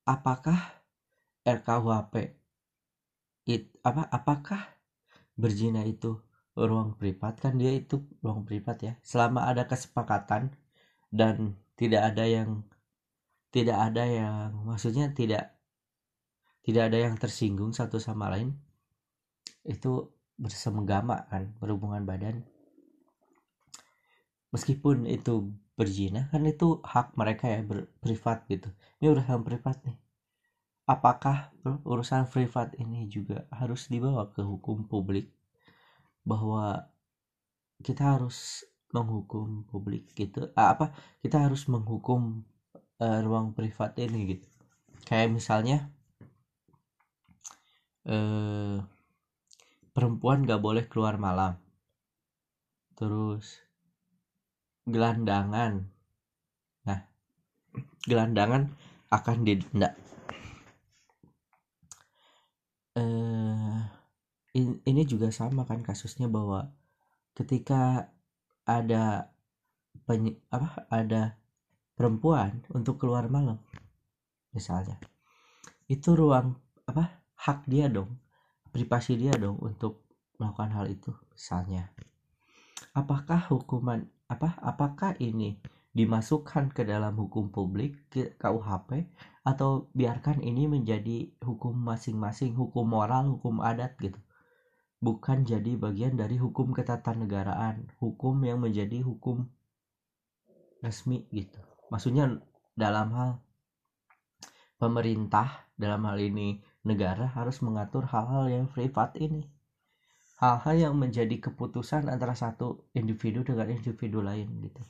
apakah 0.10 0.58
RKUHP 1.46 2.14
it, 3.46 3.70
apa 3.86 4.10
apakah 4.10 4.62
berzina 5.41 5.81
itu 5.93 6.21
ruang 6.53 6.93
privat 7.00 7.33
kan 7.43 7.53
dia 7.57 7.71
itu 7.74 7.95
ruang 8.24 8.45
privat 8.48 8.77
ya. 8.88 8.93
Selama 9.01 9.50
ada 9.50 9.63
kesepakatan 9.65 10.53
dan 11.10 11.57
tidak 11.79 12.13
ada 12.13 12.25
yang 12.29 12.50
tidak 13.51 13.77
ada 13.77 14.03
yang 14.07 14.48
maksudnya 14.63 15.12
tidak 15.12 15.57
tidak 16.62 16.83
ada 16.93 16.98
yang 17.10 17.15
tersinggung 17.17 17.74
satu 17.74 17.98
sama 17.98 18.29
lain 18.31 18.53
itu 19.65 20.13
bersemenggama 20.38 21.25
kan 21.31 21.51
berhubungan 21.57 22.05
badan. 22.05 22.45
Meskipun 24.53 25.07
itu 25.07 25.50
berzina 25.74 26.27
kan 26.29 26.43
itu 26.45 26.83
hak 26.83 27.17
mereka 27.17 27.50
ya 27.50 27.65
berprivat 27.65 28.45
gitu. 28.51 28.69
Ini 29.00 29.05
urusan 29.15 29.41
privat 29.48 29.79
nih 29.88 29.98
apakah 30.91 31.55
urusan 31.88 32.27
privat 32.27 32.75
ini 32.75 33.07
juga 33.07 33.48
harus 33.53 33.88
dibawa 33.88 34.27
ke 34.36 34.43
hukum 34.43 34.83
publik? 34.91 35.31
Bahwa 36.27 36.91
kita 37.81 38.19
harus 38.19 38.67
menghukum 38.91 39.63
publik 39.71 40.12
gitu 40.13 40.51
ah, 40.53 40.75
apa 40.75 40.91
kita 41.24 41.48
harus 41.48 41.65
menghukum 41.71 42.43
uh, 43.00 43.19
ruang 43.24 43.55
privat 43.55 43.95
ini 43.98 44.38
gitu. 44.38 44.48
Kayak 45.07 45.33
misalnya 45.33 45.89
uh, 48.05 48.83
perempuan 49.95 50.43
gak 50.43 50.62
boleh 50.62 50.86
keluar 50.86 51.15
malam. 51.17 51.57
Terus 53.00 53.63
gelandangan. 54.86 55.88
Nah 56.86 57.00
gelandangan 58.05 58.69
akan 59.10 59.38
didenda 59.48 59.95
uh, 62.98 63.79
ini 64.88 65.01
juga 65.07 65.31
sama 65.31 65.63
kan 65.63 65.79
kasusnya 65.79 66.27
bahwa 66.27 66.71
ketika 67.38 68.12
ada 68.67 69.31
penye, 70.03 70.39
apa 70.51 70.88
ada 70.91 71.39
perempuan 71.95 72.63
untuk 72.71 73.00
keluar 73.00 73.31
malam 73.31 73.60
misalnya 74.51 75.00
itu 75.88 76.12
ruang 76.15 76.60
apa 76.83 77.24
hak 77.39 77.67
dia 77.67 77.88
dong 77.88 78.19
privasi 78.71 79.19
dia 79.19 79.36
dong 79.36 79.60
untuk 79.60 80.07
melakukan 80.41 80.71
hal 80.74 80.86
itu 80.89 81.12
misalnya. 81.36 81.91
Apakah 82.98 83.45
hukuman 83.51 84.10
apa 84.25 84.57
apakah 84.63 85.13
ini 85.19 85.60
dimasukkan 85.91 86.71
ke 86.71 86.88
dalam 86.88 87.13
hukum 87.19 87.51
publik 87.51 88.07
ke 88.07 88.31
KUHP 88.39 89.12
atau 89.43 89.91
biarkan 89.91 90.39
ini 90.39 90.67
menjadi 90.67 91.31
hukum 91.43 91.75
masing-masing 91.75 92.55
hukum 92.55 92.88
moral 92.88 93.27
hukum 93.36 93.60
adat 93.60 93.95
gitu 94.00 94.19
bukan 95.01 95.41
jadi 95.43 95.75
bagian 95.75 96.13
dari 96.13 96.38
hukum 96.38 96.77
ketatanegaraan, 96.77 97.89
hukum 97.98 98.38
yang 98.45 98.62
menjadi 98.62 99.01
hukum 99.01 99.50
resmi 100.86 101.25
gitu. 101.33 101.57
Maksudnya 101.89 102.38
dalam 102.77 103.10
hal 103.17 103.29
pemerintah, 104.77 105.65
dalam 105.74 106.05
hal 106.05 106.21
ini 106.21 106.62
negara 106.86 107.25
harus 107.33 107.65
mengatur 107.65 108.05
hal-hal 108.05 108.45
yang 108.48 108.65
privat 108.69 109.17
ini. 109.17 109.50
Hal-hal 110.38 110.89
yang 110.89 110.95
menjadi 110.98 111.38
keputusan 111.38 112.10
antara 112.10 112.33
satu 112.38 112.86
individu 112.98 113.45
dengan 113.45 113.74
individu 113.74 114.21
lain 114.21 114.50
gitu. 114.62 114.81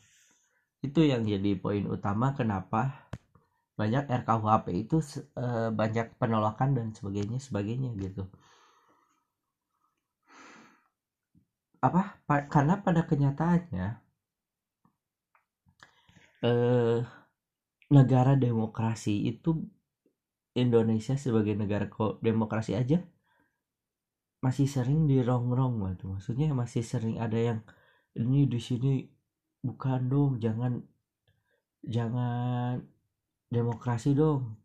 Itu 0.88 1.00
yang 1.12 1.24
jadi 1.34 1.52
poin 1.64 1.86
utama 1.96 2.28
kenapa 2.40 2.82
banyak 3.80 4.04
RKUHP 4.22 4.68
itu 4.84 4.98
e, 5.44 5.46
banyak 5.80 6.08
penolakan 6.22 6.70
dan 6.78 6.88
sebagainya 6.98 7.40
sebagainya 7.48 7.90
gitu. 8.04 8.24
Apa? 11.88 12.04
Pa, 12.28 12.36
karena 12.54 12.76
pada 12.86 13.02
kenyataannya 13.10 13.86
eh, 16.42 16.98
negara 17.96 18.34
demokrasi 18.46 19.16
itu 19.32 19.50
Indonesia 20.64 21.16
sebagai 21.24 21.56
negara 21.62 21.86
demokrasi 22.24 22.72
aja 22.82 22.98
masih 24.46 24.68
sering 24.76 25.00
dirongrong 25.12 25.74
gitu 25.94 26.04
maksudnya 26.14 26.48
masih 26.62 26.84
sering 26.92 27.16
ada 27.26 27.38
yang 27.50 27.60
ini 28.22 28.40
di 28.54 28.60
sini 28.68 28.92
bukan 29.62 30.00
dong 30.10 30.32
jangan 30.42 30.82
jangan 31.86 32.82
demokrasi 33.50 34.14
dong. 34.14 34.58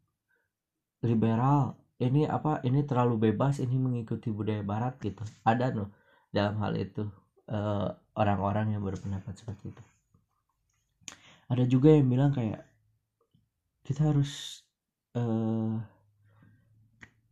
Liberal 1.04 1.76
ini 1.96 2.28
apa 2.28 2.60
ini 2.64 2.84
terlalu 2.84 3.30
bebas 3.30 3.60
ini 3.60 3.76
mengikuti 3.76 4.28
budaya 4.28 4.60
barat 4.60 4.96
gitu. 5.00 5.24
Ada 5.44 5.72
loh 5.72 5.88
dalam 6.32 6.60
hal 6.60 6.76
itu 6.76 7.08
eh, 7.48 7.88
orang-orang 8.16 8.66
uh, 8.68 8.72
yang 8.76 8.82
berpendapat 8.84 9.32
seperti 9.36 9.72
itu. 9.72 9.82
Ada 11.46 11.64
juga 11.64 11.94
yang 11.94 12.10
bilang 12.10 12.32
kayak 12.34 12.66
kita 13.86 14.10
harus 14.10 14.64
uh, 15.14 15.78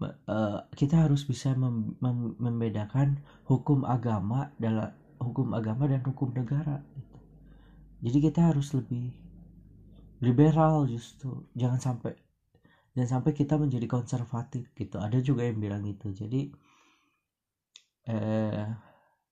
uh, 0.01 0.61
kita 0.79 1.09
harus 1.09 1.27
bisa 1.27 1.53
mem 1.59 1.99
mem 1.99 2.39
membedakan 2.39 3.19
hukum 3.51 3.83
agama 3.83 4.55
dalam 4.57 4.95
hukum 5.19 5.51
agama 5.53 5.91
dan 5.91 6.01
hukum 6.07 6.31
negara. 6.31 6.79
gitu. 6.95 7.14
Jadi 8.05 8.19
kita 8.21 8.53
harus 8.53 8.77
lebih 8.77 9.17
liberal 10.21 10.85
justru. 10.85 11.49
Jangan 11.57 11.81
sampai 11.81 12.13
jangan 12.93 13.21
sampai 13.21 13.33
kita 13.33 13.57
menjadi 13.57 13.89
konservatif 13.89 14.69
gitu. 14.77 15.01
Ada 15.01 15.25
juga 15.25 15.49
yang 15.49 15.57
bilang 15.57 15.85
itu. 15.89 16.13
Jadi 16.13 16.53
eh, 18.13 18.69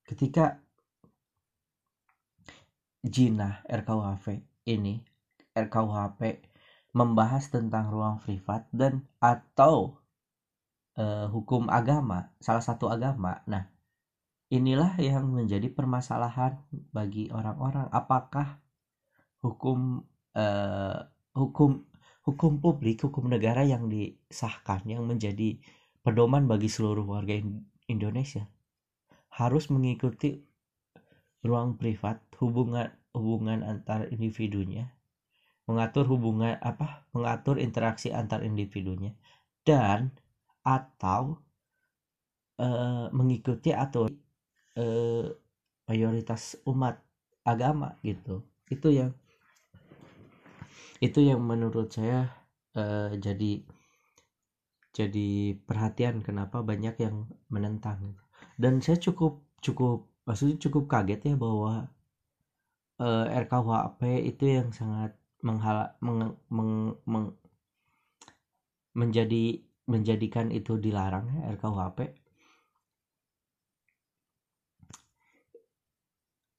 ketika 0.08 0.56
Jina 3.02 3.60
RKUHP 3.68 4.40
ini 4.70 5.04
RKUHP 5.52 6.20
membahas 6.96 7.50
tentang 7.52 7.90
ruang 7.90 8.22
privat 8.22 8.68
dan 8.70 9.04
atau 9.18 10.00
uh, 10.94 11.26
hukum 11.34 11.66
agama 11.66 12.30
salah 12.38 12.62
satu 12.62 12.86
agama. 12.86 13.42
Nah 13.50 13.66
inilah 14.54 14.94
yang 15.02 15.26
menjadi 15.34 15.66
permasalahan 15.72 16.62
bagi 16.94 17.26
orang-orang. 17.34 17.90
Apakah 17.90 18.61
hukum 19.42 20.06
uh, 20.38 20.98
hukum 21.34 21.82
hukum 22.22 22.52
publik 22.62 23.02
hukum 23.02 23.26
negara 23.26 23.66
yang 23.66 23.90
disahkan 23.90 24.86
yang 24.86 25.02
menjadi 25.04 25.58
pedoman 26.06 26.46
bagi 26.46 26.70
seluruh 26.70 27.02
warga 27.02 27.38
Indonesia 27.90 28.46
harus 29.34 29.66
mengikuti 29.68 30.38
ruang 31.42 31.74
privat 31.74 32.22
hubungan 32.38 32.94
hubungan 33.10 33.66
antar 33.66 34.06
individunya 34.14 34.94
mengatur 35.66 36.06
hubungan 36.06 36.58
apa 36.62 37.06
mengatur 37.14 37.58
interaksi 37.58 38.14
antar 38.14 38.46
individunya 38.46 39.14
dan 39.62 40.10
atau 40.62 41.38
e, 42.58 42.66
mengikuti 43.14 43.70
atau 43.74 44.10
e, 44.74 44.84
mayoritas 45.86 46.58
umat 46.66 46.98
agama 47.42 47.98
gitu. 48.06 48.42
Itu 48.70 48.90
yang 48.90 49.14
itu 51.02 51.18
yang 51.18 51.42
menurut 51.42 51.90
saya 51.90 52.30
e, 52.78 53.18
jadi 53.18 53.52
jadi 54.94 55.58
perhatian 55.66 56.22
kenapa 56.22 56.62
banyak 56.62 56.94
yang 57.02 57.26
menentang 57.50 58.14
dan 58.60 58.78
saya 58.84 59.00
cukup 59.00 59.42
cukup 59.64 60.06
maksudnya 60.28 60.56
cukup 60.62 60.84
kaget 60.86 61.20
ya 61.32 61.34
bahwa 61.34 61.90
uh, 63.02 63.26
eh, 63.26 63.42
RKUHP 63.42 64.00
itu 64.30 64.44
yang 64.46 64.68
sangat 64.70 65.16
menghala 65.42 65.98
meng, 65.98 66.38
meng, 66.46 66.94
meng, 67.02 67.26
menjadi 68.94 69.64
menjadikan 69.90 70.54
itu 70.54 70.78
dilarang 70.78 71.26
ya 71.32 71.40
RKUHP 71.58 71.98
uh, 71.98 72.10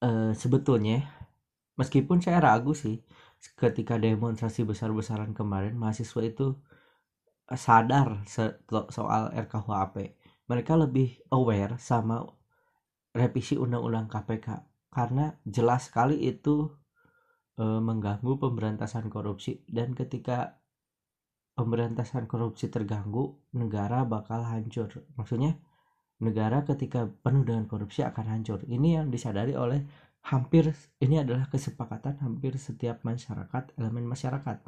eh, 0.03 0.31
sebetulnya 0.35 1.07
meskipun 1.79 2.19
saya 2.19 2.43
ragu 2.43 2.75
sih 2.75 2.99
ketika 3.59 3.99
demonstrasi 3.99 4.63
besar-besaran 4.63 5.35
kemarin 5.35 5.75
mahasiswa 5.75 6.21
itu 6.23 6.55
sadar 7.53 8.23
soal 8.89 9.29
RKUHP 9.35 10.15
mereka 10.47 10.73
lebih 10.75 11.19
aware 11.31 11.79
sama 11.79 12.23
revisi 13.13 13.55
undang-undang 13.55 14.09
KPK 14.11 14.47
karena 14.93 15.33
jelas 15.47 15.89
sekali 15.89 16.21
itu 16.21 16.69
e, 17.57 17.63
mengganggu 17.63 18.37
pemberantasan 18.37 19.09
korupsi. 19.09 19.65
Dan 19.65 19.97
ketika 19.97 20.61
pemberantasan 21.57 22.29
korupsi 22.29 22.69
terganggu 22.69 23.37
negara 23.57 24.05
bakal 24.05 24.45
hancur. 24.45 24.89
Maksudnya 25.17 25.57
negara 26.21 26.61
ketika 26.65 27.09
penuh 27.09 27.45
dengan 27.45 27.65
korupsi 27.65 28.05
akan 28.05 28.25
hancur. 28.37 28.61
Ini 28.65 29.01
yang 29.01 29.07
disadari 29.09 29.57
oleh 29.57 29.85
hampir 30.23 30.71
ini 31.03 31.19
adalah 31.19 31.51
kesepakatan 31.51 32.19
hampir 32.23 32.55
setiap 32.55 33.03
masyarakat 33.03 33.75
elemen 33.75 34.07
masyarakat 34.07 34.63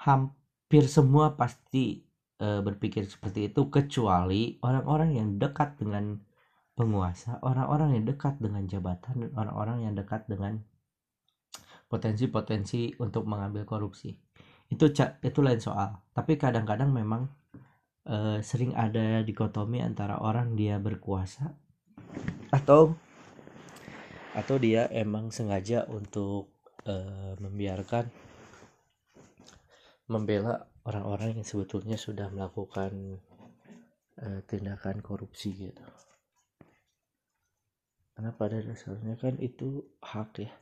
hampir 0.00 0.84
semua 0.88 1.36
pasti 1.36 2.08
e, 2.40 2.46
berpikir 2.64 3.04
seperti 3.04 3.52
itu 3.52 3.68
kecuali 3.68 4.56
orang-orang 4.64 5.20
yang 5.20 5.28
dekat 5.36 5.76
dengan 5.76 6.16
penguasa, 6.72 7.36
orang-orang 7.44 8.00
yang 8.00 8.04
dekat 8.08 8.40
dengan 8.40 8.64
jabatan 8.64 9.28
dan 9.28 9.30
orang-orang 9.36 9.84
yang 9.84 9.94
dekat 9.94 10.24
dengan 10.24 10.64
potensi-potensi 11.92 12.96
untuk 12.96 13.28
mengambil 13.28 13.68
korupsi. 13.68 14.16
Itu 14.72 14.88
itu 15.20 15.40
lain 15.44 15.60
soal. 15.60 16.00
Tapi 16.16 16.40
kadang-kadang 16.40 16.88
memang 16.88 17.28
e, 18.08 18.40
sering 18.40 18.72
ada 18.72 19.20
dikotomi 19.20 19.84
antara 19.84 20.16
orang 20.16 20.56
dia 20.56 20.80
berkuasa 20.80 21.52
atau 22.48 22.96
atau 24.36 24.56
dia 24.58 24.86
emang 24.94 25.34
sengaja 25.34 25.86
untuk 25.90 26.54
e, 26.86 26.94
membiarkan 27.38 28.06
membela 30.10 30.66
orang-orang 30.82 31.38
yang 31.38 31.46
sebetulnya 31.46 31.94
sudah 31.94 32.26
melakukan 32.34 33.22
uh, 34.18 34.40
tindakan 34.50 34.98
korupsi 34.98 35.54
gitu. 35.54 35.84
Karena 38.18 38.34
pada 38.34 38.58
dasarnya? 38.58 39.14
Kan 39.16 39.38
itu 39.38 39.86
hak 40.02 40.42
ya. 40.42 40.52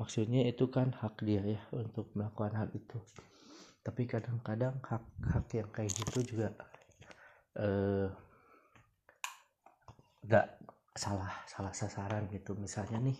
Maksudnya 0.00 0.48
itu 0.48 0.64
kan 0.72 0.96
hak 0.96 1.20
dia 1.20 1.44
ya 1.44 1.60
untuk 1.76 2.08
melakukan 2.16 2.56
hal 2.56 2.68
itu. 2.72 2.98
Tapi 3.84 4.08
kadang-kadang 4.08 4.80
hak-hak 4.80 5.46
yang 5.52 5.68
kayak 5.70 5.92
gitu 5.92 6.36
juga 6.36 6.48
eh 7.58 8.08
gak 10.24 10.46
salah 10.96 11.32
salah 11.48 11.72
sasaran 11.72 12.28
gitu. 12.32 12.56
Misalnya 12.58 12.98
nih 13.00 13.18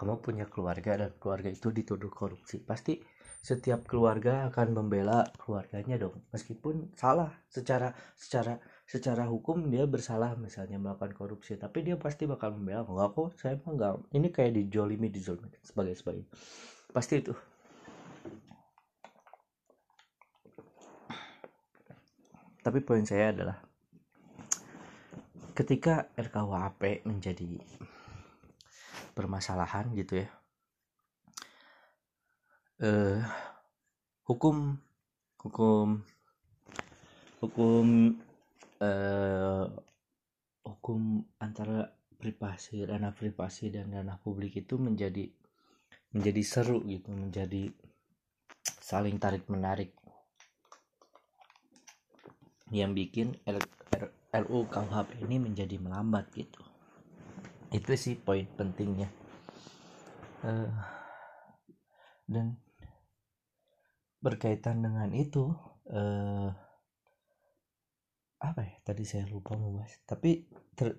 kamu 0.00 0.20
punya 0.24 0.44
keluarga 0.48 0.96
dan 0.96 1.12
keluarga 1.20 1.52
itu 1.52 1.68
dituduh 1.68 2.08
korupsi 2.08 2.56
pasti 2.64 2.96
setiap 3.40 3.88
keluarga 3.88 4.48
akan 4.52 4.76
membela 4.76 5.24
keluarganya 5.40 5.96
dong. 5.96 6.16
Meskipun 6.32 6.92
salah 6.96 7.32
secara 7.48 7.92
secara 8.16 8.60
secara 8.84 9.24
hukum 9.28 9.68
dia 9.72 9.88
bersalah 9.88 10.36
misalnya 10.36 10.76
melakukan 10.76 11.16
korupsi 11.16 11.56
tapi 11.56 11.80
dia 11.84 11.96
pasti 11.96 12.28
bakal 12.28 12.52
membela. 12.52 12.84
Enggak 12.84 13.16
kok 13.16 13.28
saya 13.40 13.56
mah 13.64 13.72
enggak 13.76 13.92
ini 14.12 14.28
kayak 14.28 14.52
dijolimi 14.56 15.08
dijolimi 15.08 15.56
sebagai 15.64 15.96
sebagai. 15.96 16.24
Pasti 16.92 17.14
itu. 17.20 17.32
Tapi 22.60 22.78
poin 22.84 23.08
saya 23.08 23.32
adalah 23.32 23.69
ketika 25.60 26.08
RKUHP 26.16 27.04
menjadi 27.04 27.60
permasalahan 29.12 29.92
gitu 29.92 30.24
ya 30.24 30.28
eh 32.80 33.20
hukum 34.24 34.80
hukum 35.36 36.00
hukum 37.44 38.16
eh, 38.80 39.66
hukum 40.64 41.00
antara 41.36 41.92
privasi 42.16 42.88
dana 42.88 43.12
privasi 43.12 43.68
dan 43.68 43.92
dana 43.92 44.16
publik 44.16 44.64
itu 44.64 44.80
menjadi 44.80 45.28
menjadi 46.16 46.40
seru 46.40 46.80
gitu 46.88 47.12
menjadi 47.12 47.68
saling 48.64 49.20
tarik 49.20 49.44
menarik 49.52 49.92
yang 52.72 52.96
bikin 52.96 53.36
RUU 54.30 54.70
KUHP 54.70 55.26
ini 55.26 55.42
menjadi 55.42 55.76
melambat 55.82 56.30
gitu. 56.34 56.62
Itu 57.74 57.94
sih 57.98 58.14
poin 58.18 58.46
pentingnya. 58.54 59.10
Uh, 60.40 60.72
dan 62.30 62.56
berkaitan 64.22 64.80
dengan 64.80 65.10
itu 65.12 65.50
uh, 65.90 66.48
apa 68.40 68.60
ya? 68.62 68.76
Tadi 68.86 69.02
saya 69.04 69.26
lupa 69.26 69.58
membahas 69.58 69.98
tapi 70.06 70.46
ter, 70.78 70.96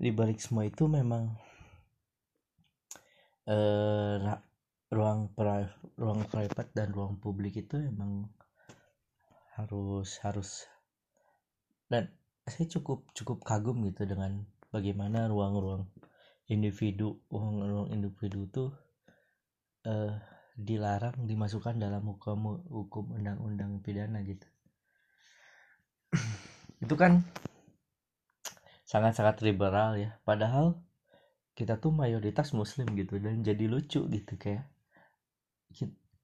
di 0.00 0.10
balik 0.14 0.40
semua 0.40 0.64
itu 0.64 0.88
memang 0.88 1.36
eh, 3.44 4.16
ruang 4.90 5.30
pri, 5.36 5.70
ruang 6.00 6.24
private 6.26 6.70
dan 6.74 6.88
ruang 6.90 7.20
publik 7.20 7.60
itu 7.60 7.78
emang 7.78 8.32
harus 9.60 10.18
harus 10.24 10.64
dan 11.90 12.08
saya 12.50 12.66
cukup 12.66 13.06
cukup 13.14 13.46
kagum 13.46 13.86
gitu 13.86 14.04
dengan 14.04 14.44
bagaimana 14.74 15.30
ruang-ruang 15.30 15.86
individu 16.50 17.22
ruang-ruang 17.30 17.94
individu 17.94 18.44
itu 18.44 18.64
eh, 19.86 20.12
dilarang 20.60 21.24
dimasukkan 21.24 21.80
dalam 21.80 22.04
hukum 22.04 22.60
hukum 22.68 23.16
undang-undang 23.16 23.80
pidana 23.80 24.20
gitu. 24.26 24.44
Itu 26.84 26.94
kan 27.00 27.24
sangat-sangat 28.84 29.40
liberal 29.46 29.96
ya. 29.96 30.20
Padahal 30.26 30.76
kita 31.56 31.80
tuh 31.80 31.92
mayoritas 31.92 32.52
muslim 32.56 32.88
gitu 32.96 33.20
dan 33.20 33.44
jadi 33.44 33.68
lucu 33.68 34.04
gitu 34.08 34.34
kayak 34.40 34.68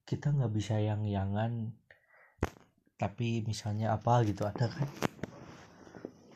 kita 0.07 0.33
nggak 0.33 0.53
bisa 0.55 0.81
yang 0.81 1.05
yangan 1.05 1.77
tapi 2.97 3.45
misalnya 3.45 3.93
apa 3.93 4.25
gitu 4.25 4.49
ada 4.49 4.65
kan 4.65 4.89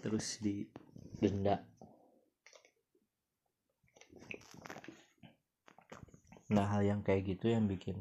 terus 0.01 0.41
di 0.41 0.65
denda. 1.21 1.61
Nah 6.51 6.67
hal 6.67 6.83
yang 6.83 7.01
kayak 7.05 7.37
gitu 7.37 7.53
yang 7.53 7.71
bikin 7.71 7.95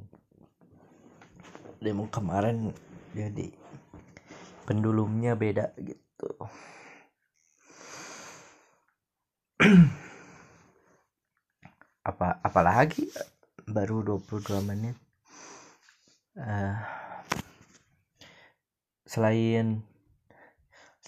demo 1.80 2.10
kemarin 2.10 2.74
jadi 3.14 3.54
pendulumnya 4.66 5.36
beda 5.36 5.76
gitu. 5.78 6.32
Apa 12.10 12.42
apalagi 12.42 13.06
baru 13.70 14.18
22 14.18 14.66
menit. 14.66 14.98
Uh, 16.40 16.80
selain 19.04 19.84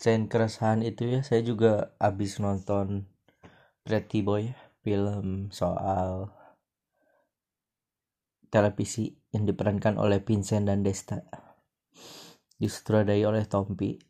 selain 0.01 0.25
keresahan 0.25 0.81
itu 0.81 1.05
ya 1.13 1.21
saya 1.21 1.45
juga 1.45 1.93
habis 2.01 2.41
nonton 2.41 3.05
Pretty 3.85 4.25
Boy 4.25 4.49
film 4.81 5.53
soal 5.53 6.33
televisi 8.49 9.13
yang 9.29 9.45
diperankan 9.45 10.01
oleh 10.01 10.17
Vincent 10.25 10.65
dan 10.65 10.81
Desta 10.81 11.21
disutradai 12.57 13.21
oleh 13.25 13.45
Tompi. 13.45 14.01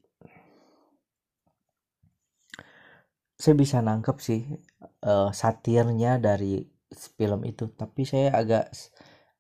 Saya 3.35 3.55
bisa 3.59 3.83
nangkep 3.83 4.17
sih 4.23 4.47
uh, 5.03 5.35
satirnya 5.35 6.23
dari 6.23 6.63
film 7.19 7.43
itu 7.43 7.67
tapi 7.75 8.07
saya 8.07 8.31
agak 8.31 8.71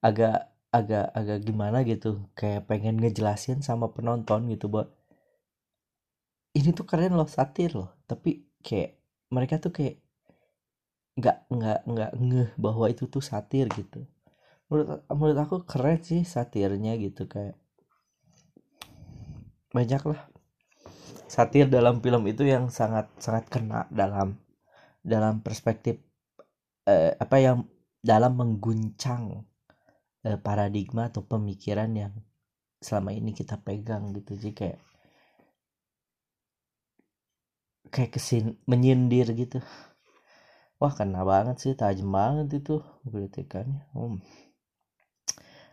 agak 0.03 0.51
agak 0.71 1.05
agak 1.15 1.39
gimana 1.47 1.83
gitu 1.87 2.27
kayak 2.35 2.67
pengen 2.67 2.99
ngejelasin 2.99 3.63
sama 3.63 3.91
penonton 3.95 4.47
gitu 4.51 4.67
buat 4.67 5.00
ini 6.57 6.69
tuh 6.75 6.85
keren 6.87 7.13
loh 7.15 7.29
satir 7.29 7.71
loh. 7.75 7.91
Tapi 8.09 8.43
kayak 8.61 8.91
mereka 9.31 9.57
tuh 9.63 9.71
kayak 9.73 9.99
nggak 11.19 11.37
nggak 11.51 11.79
nggak 11.87 12.11
ngeh 12.17 12.49
bahwa 12.55 12.85
itu 12.87 13.07
tuh 13.07 13.23
satir 13.23 13.67
gitu. 13.73 14.03
Menurut 14.71 15.03
menurut 15.11 15.39
aku 15.39 15.55
keren 15.67 15.99
sih 15.99 16.23
satirnya 16.23 16.95
gitu 16.99 17.27
kayak 17.27 17.59
banyak 19.71 20.03
lah 20.03 20.21
satir 21.31 21.71
dalam 21.71 22.03
film 22.03 22.27
itu 22.27 22.43
yang 22.43 22.67
sangat 22.67 23.07
sangat 23.15 23.47
kena 23.47 23.87
dalam 23.87 24.35
dalam 24.99 25.39
perspektif 25.39 25.95
eh, 26.83 27.15
apa 27.15 27.37
yang 27.39 27.63
dalam 28.03 28.35
mengguncang 28.35 29.47
eh, 30.27 30.35
paradigma 30.35 31.07
atau 31.07 31.23
pemikiran 31.23 31.87
yang 31.95 32.13
selama 32.83 33.15
ini 33.15 33.31
kita 33.31 33.61
pegang 33.63 34.11
gitu. 34.11 34.35
Jadi 34.35 34.51
kayak 34.51 34.79
kayak 37.93 38.15
kesin 38.15 38.57
menyindir 38.69 39.27
gitu. 39.35 39.59
Wah 40.81 40.93
kena 40.97 41.21
banget 41.21 41.57
sih 41.61 41.73
tajam 41.77 42.09
banget 42.09 42.47
itu 42.63 42.81
kritikannya. 43.05 43.85
Hmm. 43.93 44.19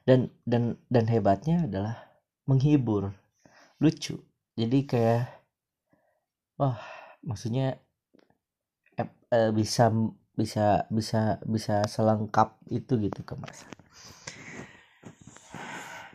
dan 0.09 0.33
dan 0.49 0.81
dan 0.89 1.05
hebatnya 1.13 1.69
adalah 1.69 1.97
menghibur. 2.49 3.13
Lucu. 3.81 4.17
Jadi 4.59 4.79
kayak 4.89 5.39
wah 6.59 6.81
maksudnya 7.23 7.79
eh, 8.99 9.09
eh, 9.31 9.51
bisa 9.55 9.95
bisa 10.39 10.87
bisa 10.91 11.43
bisa 11.47 11.83
selengkap 11.87 12.59
itu 12.71 12.95
gitu 12.99 13.21
kemas 13.27 13.67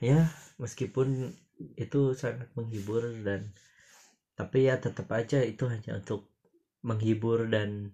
ya 0.04 0.28
meskipun 0.60 1.32
itu 1.80 2.16
sangat 2.16 2.52
menghibur 2.56 3.04
dan 3.24 3.52
tapi 4.34 4.70
ya 4.70 4.82
tetap 4.82 5.10
aja 5.14 5.42
itu 5.46 5.70
hanya 5.70 6.02
untuk 6.02 6.30
menghibur 6.84 7.48
dan 7.48 7.94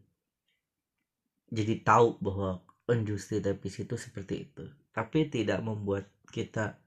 jadi 1.50 1.82
tahu 1.82 2.22
bahwa 2.22 2.62
industri 2.90 3.42
televisi 3.42 3.86
itu 3.86 3.98
seperti 3.98 4.50
itu. 4.50 4.66
Tapi 4.94 5.30
tidak 5.30 5.62
membuat 5.62 6.10
kita 6.30 6.78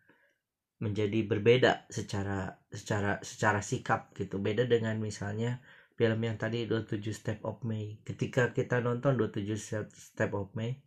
menjadi 0.83 1.23
berbeda 1.27 1.87
secara 1.87 2.59
secara 2.71 3.23
secara 3.23 3.63
sikap 3.63 4.11
gitu. 4.19 4.43
Beda 4.43 4.67
dengan 4.67 4.99
misalnya 4.99 5.63
film 5.95 6.19
yang 6.27 6.35
tadi 6.35 6.67
27 6.67 6.99
Step 7.15 7.39
of 7.47 7.63
May. 7.63 8.03
Ketika 8.03 8.51
kita 8.51 8.83
nonton 8.83 9.15
27 9.15 9.55
Step 9.95 10.31
of 10.35 10.51
May 10.59 10.83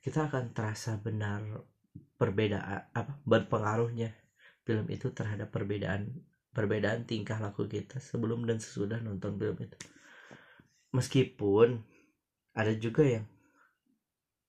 kita 0.00 0.32
akan 0.32 0.56
terasa 0.56 0.96
benar 0.96 1.44
perbedaan 2.16 2.88
apa 2.96 3.20
berpengaruhnya 3.28 4.16
film 4.64 4.88
itu 4.88 5.12
terhadap 5.12 5.52
perbedaan 5.52 6.24
perbedaan 6.50 7.06
tingkah 7.06 7.38
laku 7.38 7.70
kita 7.70 8.02
sebelum 8.02 8.46
dan 8.46 8.58
sesudah 8.58 8.98
nonton 8.98 9.38
film 9.38 9.56
itu. 9.58 9.78
Meskipun 10.90 11.80
ada 12.54 12.74
juga 12.74 13.06
yang 13.06 13.26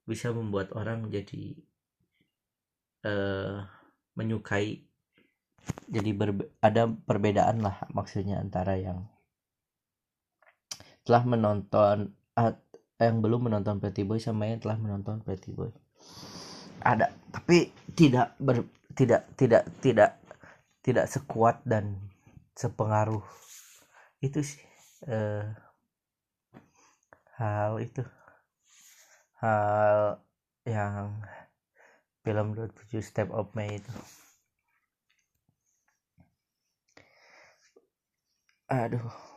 bisa 0.05 0.33
membuat 0.33 0.73
orang 0.73 1.07
jadi 1.13 1.53
uh, 3.05 3.63
menyukai 4.17 4.81
jadi 5.85 6.11
berbe 6.17 6.49
ada 6.57 6.89
perbedaan 6.89 7.61
lah 7.61 7.77
maksudnya 7.93 8.41
antara 8.41 8.81
yang 8.81 9.05
telah 11.05 11.23
menonton 11.25 12.17
uh, 12.37 12.53
yang 13.01 13.21
belum 13.21 13.49
menonton 13.49 13.81
Pretty 13.81 14.05
Boy 14.05 14.21
sama 14.21 14.49
yang 14.49 14.61
telah 14.61 14.77
menonton 14.77 15.21
Pretty 15.25 15.53
Boy. 15.53 15.73
Ada 16.81 17.13
tapi 17.33 17.73
tidak 17.97 18.37
ber 18.37 18.65
tidak 18.93 19.29
tidak 19.37 19.63
tidak 19.81 20.20
tidak 20.85 21.09
sekuat 21.09 21.61
dan 21.65 21.97
sepengaruh. 22.57 23.23
Itu 24.21 24.41
sih 24.45 24.61
uh, 25.09 25.45
hal 27.37 27.81
itu. 27.81 28.05
Hal 29.41 30.21
yang 30.65 31.25
film 32.21 32.53
27 32.53 33.01
Step 33.01 33.33
of 33.33 33.49
May 33.57 33.81
itu. 33.81 33.93
Aduh 38.69 39.31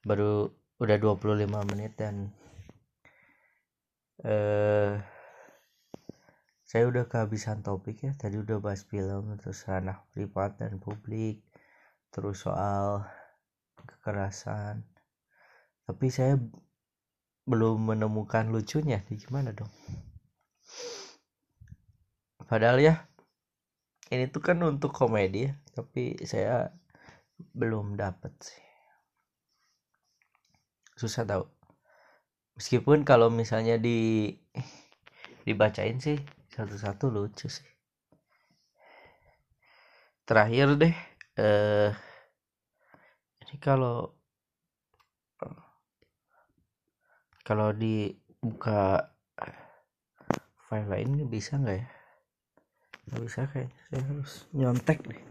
baru 0.00 0.48
udah 0.80 0.96
25 0.96 1.44
menit 1.76 1.92
dan 2.00 2.32
eh 4.24 4.96
saya 6.70 6.86
udah 6.86 7.10
kehabisan 7.10 7.66
topik 7.66 7.98
ya 8.06 8.14
tadi 8.14 8.38
udah 8.38 8.62
bahas 8.62 8.86
film 8.86 9.34
terus 9.42 9.66
ranah 9.66 10.06
privat 10.14 10.54
dan 10.54 10.78
publik 10.78 11.42
terus 12.14 12.46
soal 12.46 13.02
kekerasan. 13.82 14.86
Tapi 15.82 16.06
saya 16.14 16.38
belum 17.42 17.90
menemukan 17.90 18.54
lucunya 18.54 19.02
gimana 19.10 19.50
dong? 19.50 19.66
Padahal 22.46 22.78
ya 22.78 23.02
ini 24.14 24.30
tuh 24.30 24.38
kan 24.38 24.62
untuk 24.62 24.94
komedi 24.94 25.50
ya 25.50 25.58
tapi 25.74 26.22
saya 26.22 26.70
belum 27.50 27.98
dapet 27.98 28.30
sih. 28.38 28.62
Susah 30.94 31.26
tau. 31.26 31.50
Meskipun 32.54 33.02
kalau 33.02 33.26
misalnya 33.26 33.74
di 33.74 34.30
dibacain 35.42 35.98
sih 35.98 36.22
satu-satu 36.60 37.08
lucu 37.08 37.48
sih. 37.48 37.68
Terakhir 40.28 40.76
deh 40.76 40.94
eh 41.40 41.92
ini 43.48 43.56
kalau 43.56 44.12
kalau 47.40 47.72
dibuka 47.72 49.10
file 50.68 50.88
lain 50.92 51.26
bisa 51.32 51.56
nggak 51.56 51.76
ya? 51.80 51.86
Nggak 53.08 53.22
bisa 53.24 53.40
kayak 53.48 53.70
saya 53.88 54.00
harus 54.06 54.32
nyontek 54.52 55.00
deh 55.08 55.22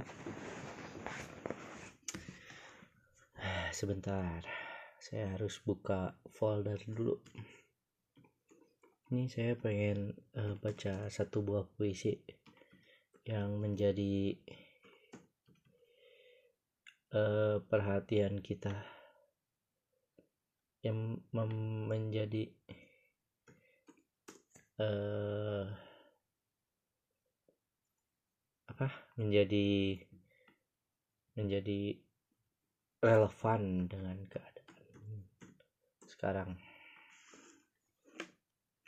sebentar 3.79 4.43
saya 4.99 5.39
harus 5.39 5.63
buka 5.63 6.11
folder 6.35 6.75
dulu 6.83 7.15
ini 9.09 9.25
saya 9.25 9.57
pengen 9.57 10.13
uh, 10.37 10.53
baca 10.61 11.09
satu 11.09 11.41
buah 11.41 11.65
puisi 11.65 12.13
yang 13.25 13.57
menjadi 13.57 14.37
uh, 17.17 17.57
perhatian 17.65 18.37
kita 18.37 18.85
yang 20.85 21.19
menjadi 21.33 22.53
uh, 24.77 25.65
apa? 28.69 28.87
Menjadi 29.17 29.99
menjadi 31.33 31.97
relevan 33.01 33.87
dengan 33.89 34.21
keadaan 34.27 35.25
sekarang 36.05 36.59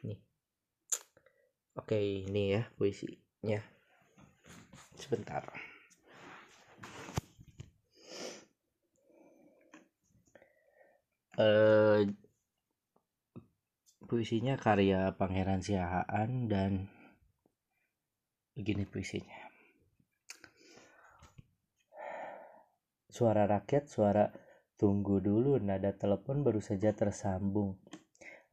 nih 0.03 0.19
oke 1.81 1.97
ini 1.97 2.53
ya 2.53 2.63
puisinya. 2.77 3.57
Sebentar. 4.93 5.41
Eh, 11.41 12.05
puisinya 14.05 14.61
karya 14.61 15.17
Pangeran 15.17 15.65
Siahaan 15.65 16.45
dan 16.45 16.85
begini 18.53 18.85
puisinya. 18.85 19.49
Suara 23.09 23.49
rakyat 23.49 23.89
suara 23.89 24.29
tunggu 24.77 25.17
dulu 25.17 25.57
nada 25.57 25.97
telepon 25.97 26.45
baru 26.45 26.61
saja 26.61 26.93
tersambung. 26.93 27.81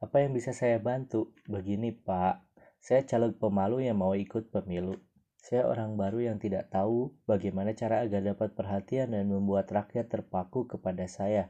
Apa 0.01 0.25
yang 0.25 0.33
bisa 0.33 0.49
saya 0.49 0.81
bantu? 0.81 1.29
Begini 1.45 1.93
pak 1.93 2.48
saya 2.79 3.03
caleg 3.05 3.35
pemalu 3.37 3.85
yang 3.87 3.99
mau 3.99 4.15
ikut 4.15 4.49
pemilu 4.49 4.95
saya 5.39 5.67
orang 5.71 5.95
baru 5.95 6.31
yang 6.31 6.37
tidak 6.41 6.67
tahu 6.67 7.15
bagaimana 7.23 7.71
cara 7.71 8.03
agar 8.03 8.23
dapat 8.23 8.55
perhatian 8.55 9.15
dan 9.15 9.31
membuat 9.31 9.71
rakyat 9.71 10.11
terpaku 10.11 10.67
kepada 10.67 11.07
saya 11.07 11.47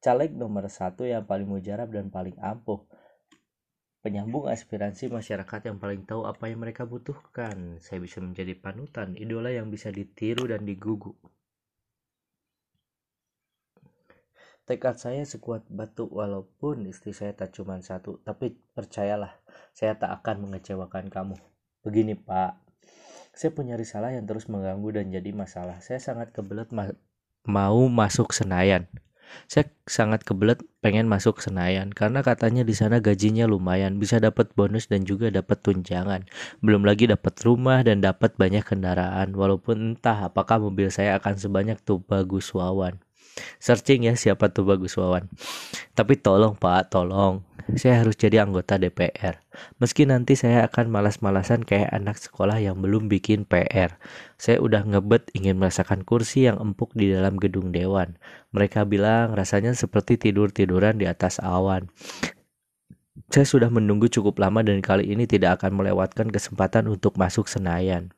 caleg 0.00 0.32
nomor 0.32 0.64
satu 0.72 1.04
yang 1.04 1.28
paling 1.28 1.44
mujarab 1.44 1.92
dan 1.92 2.08
paling 2.08 2.34
ampuh. 2.40 2.88
Penyambung 4.00 4.48
aspirasi 4.48 5.12
masyarakat 5.12 5.60
yang 5.68 5.76
paling 5.76 6.08
tahu 6.08 6.24
apa 6.24 6.48
yang 6.48 6.64
mereka 6.64 6.88
butuhkan. 6.88 7.76
Saya 7.84 8.00
bisa 8.00 8.24
menjadi 8.24 8.56
panutan, 8.56 9.12
idola 9.12 9.52
yang 9.52 9.68
bisa 9.68 9.92
ditiru 9.92 10.48
dan 10.48 10.64
digugu. 10.64 11.12
Tekad 14.70 15.02
saya 15.02 15.26
sekuat 15.26 15.66
batu 15.66 16.06
walaupun 16.06 16.86
istri 16.86 17.10
saya 17.10 17.34
tak 17.34 17.50
cuma 17.50 17.82
satu, 17.82 18.22
tapi 18.22 18.54
percayalah, 18.54 19.34
saya 19.74 19.98
tak 19.98 20.22
akan 20.22 20.46
mengecewakan 20.46 21.10
kamu. 21.10 21.34
Begini 21.82 22.14
pak, 22.14 22.54
saya 23.34 23.50
punya 23.50 23.74
risalah 23.74 24.14
yang 24.14 24.30
terus 24.30 24.46
mengganggu 24.46 24.94
dan 24.94 25.10
jadi 25.10 25.34
masalah. 25.34 25.82
Saya 25.82 25.98
sangat 25.98 26.30
kebelet 26.30 26.70
ma 26.70 26.86
mau 27.50 27.90
masuk 27.90 28.30
Senayan 28.30 28.86
saya 29.46 29.70
sangat 29.86 30.22
kebelet 30.26 30.58
pengen 30.82 31.06
masuk 31.06 31.42
Senayan 31.42 31.90
karena 31.94 32.22
katanya 32.22 32.62
di 32.66 32.74
sana 32.74 32.98
gajinya 32.98 33.46
lumayan, 33.46 33.98
bisa 33.98 34.18
dapat 34.18 34.50
bonus 34.54 34.90
dan 34.90 35.06
juga 35.06 35.30
dapat 35.30 35.62
tunjangan. 35.62 36.26
Belum 36.62 36.82
lagi 36.82 37.06
dapat 37.06 37.38
rumah 37.46 37.82
dan 37.86 38.02
dapat 38.02 38.34
banyak 38.34 38.66
kendaraan. 38.66 39.34
Walaupun 39.34 39.94
entah 39.98 40.30
apakah 40.30 40.58
mobil 40.58 40.90
saya 40.90 41.18
akan 41.18 41.38
sebanyak 41.38 41.78
Bagus 42.06 42.50
Wawan. 42.54 43.09
Searching 43.60 44.08
ya 44.08 44.14
siapa 44.16 44.50
tuh 44.50 44.66
Bagus 44.66 44.96
Wawan. 44.96 45.28
Tapi 45.94 46.16
tolong 46.18 46.56
Pak, 46.56 46.92
tolong 46.92 47.44
saya 47.76 48.02
harus 48.02 48.18
jadi 48.18 48.42
anggota 48.42 48.80
DPR. 48.80 49.38
Meski 49.78 50.08
nanti 50.08 50.34
saya 50.34 50.66
akan 50.66 50.90
malas-malasan 50.90 51.62
kayak 51.62 51.92
anak 51.92 52.18
sekolah 52.18 52.58
yang 52.58 52.80
belum 52.82 53.06
bikin 53.06 53.46
PR. 53.46 54.00
Saya 54.40 54.58
udah 54.58 54.82
ngebet 54.82 55.30
ingin 55.36 55.60
merasakan 55.60 56.02
kursi 56.02 56.48
yang 56.50 56.58
empuk 56.58 56.90
di 56.96 57.12
dalam 57.12 57.38
gedung 57.38 57.70
dewan. 57.70 58.18
Mereka 58.50 58.88
bilang 58.88 59.36
rasanya 59.36 59.76
seperti 59.76 60.18
tidur-tiduran 60.18 60.98
di 60.98 61.06
atas 61.06 61.38
awan. 61.38 61.92
Saya 63.30 63.46
sudah 63.46 63.70
menunggu 63.70 64.10
cukup 64.10 64.42
lama 64.42 64.64
dan 64.64 64.82
kali 64.82 65.06
ini 65.12 65.28
tidak 65.28 65.62
akan 65.62 65.78
melewatkan 65.78 66.32
kesempatan 66.32 66.90
untuk 66.90 67.14
masuk 67.20 67.46
Senayan. 67.46 68.10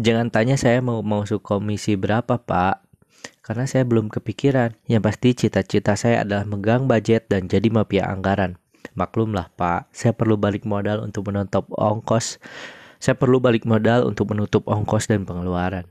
Jangan 0.00 0.34
tanya 0.34 0.58
saya 0.58 0.82
mau 0.82 1.00
masuk 1.00 1.40
komisi 1.40 1.94
berapa, 1.94 2.42
Pak 2.42 2.87
karena 3.48 3.64
saya 3.64 3.88
belum 3.88 4.12
kepikiran. 4.12 4.76
Yang 4.84 5.02
pasti 5.08 5.28
cita-cita 5.32 5.96
saya 5.96 6.20
adalah 6.20 6.44
megang 6.44 6.84
budget 6.84 7.32
dan 7.32 7.48
jadi 7.48 7.72
mafia 7.72 8.04
anggaran. 8.04 8.60
Maklumlah 8.92 9.48
Pak, 9.56 9.88
saya 9.88 10.12
perlu 10.12 10.36
balik 10.36 10.68
modal 10.68 11.00
untuk 11.00 11.32
menutup 11.32 11.64
ongkos. 11.72 12.36
Saya 13.00 13.16
perlu 13.16 13.40
balik 13.40 13.64
modal 13.64 14.04
untuk 14.04 14.36
menutup 14.36 14.68
ongkos 14.68 15.08
dan 15.08 15.24
pengeluaran. 15.24 15.88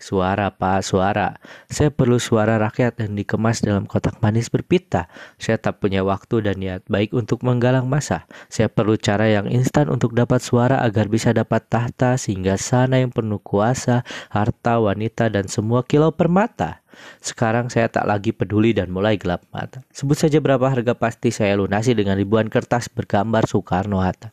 Suara 0.00 0.48
pak, 0.48 0.80
suara. 0.80 1.36
Saya 1.68 1.92
perlu 1.92 2.16
suara 2.16 2.56
rakyat 2.56 3.04
yang 3.04 3.12
dikemas 3.12 3.60
dalam 3.60 3.84
kotak 3.84 4.16
manis 4.24 4.48
berpita. 4.48 5.12
Saya 5.36 5.60
tak 5.60 5.84
punya 5.84 6.00
waktu 6.00 6.40
dan 6.40 6.56
niat 6.56 6.88
baik 6.88 7.12
untuk 7.12 7.44
menggalang 7.44 7.84
masa. 7.84 8.24
Saya 8.48 8.72
perlu 8.72 8.96
cara 8.96 9.28
yang 9.28 9.44
instan 9.52 9.92
untuk 9.92 10.16
dapat 10.16 10.40
suara 10.40 10.80
agar 10.80 11.12
bisa 11.12 11.36
dapat 11.36 11.68
tahta 11.68 12.16
sehingga 12.16 12.56
sana 12.56 12.96
yang 12.96 13.12
penuh 13.12 13.44
kuasa, 13.44 14.00
harta, 14.32 14.80
wanita, 14.80 15.28
dan 15.28 15.52
semua 15.52 15.84
kilau 15.84 16.16
permata. 16.16 16.80
Sekarang 17.20 17.68
saya 17.68 17.92
tak 17.92 18.08
lagi 18.08 18.32
peduli 18.32 18.72
dan 18.72 18.88
mulai 18.88 19.20
gelap 19.20 19.44
mata. 19.52 19.84
Sebut 19.92 20.16
saja 20.16 20.40
berapa 20.40 20.64
harga 20.64 20.96
pasti 20.96 21.28
saya 21.28 21.60
lunasi 21.60 21.92
dengan 21.92 22.16
ribuan 22.16 22.48
kertas 22.48 22.88
bergambar 22.88 23.44
Soekarno-Hatta. 23.44 24.32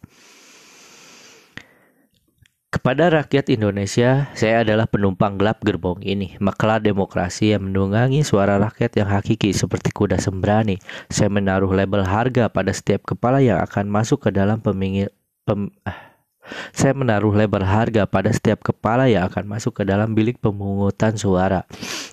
Kepada 2.68 3.08
rakyat 3.08 3.48
Indonesia, 3.48 4.28
saya 4.36 4.60
adalah 4.60 4.92
penumpang 4.92 5.40
gelap 5.40 5.64
gerbong 5.64 6.04
ini. 6.04 6.36
Maklar 6.44 6.84
demokrasi 6.84 7.56
yang 7.56 7.72
mendungangi 7.72 8.28
suara 8.28 8.60
rakyat 8.60 8.92
yang 9.00 9.08
hakiki 9.08 9.56
seperti 9.56 9.96
kuda 9.96 10.20
sembrani. 10.20 10.76
Saya 11.08 11.32
menaruh 11.32 11.72
label 11.72 12.04
harga 12.04 12.52
pada 12.52 12.76
setiap 12.76 13.08
kepala 13.08 13.40
yang 13.40 13.64
akan 13.64 13.88
masuk 13.88 14.28
ke 14.28 14.36
dalam 14.36 14.60
pemingil, 14.60 15.08
pem, 15.48 15.72
ah, 15.88 16.07
Saya 16.72 16.96
menaruh 16.96 17.36
lebar 17.36 17.64
harga 17.64 18.08
pada 18.08 18.32
setiap 18.32 18.64
kepala 18.64 19.08
yang 19.12 19.28
akan 19.28 19.48
masuk 19.48 19.82
ke 19.82 19.84
dalam 19.84 20.16
bilik 20.16 20.40
pemungutan 20.40 21.16
suara. 21.16 21.68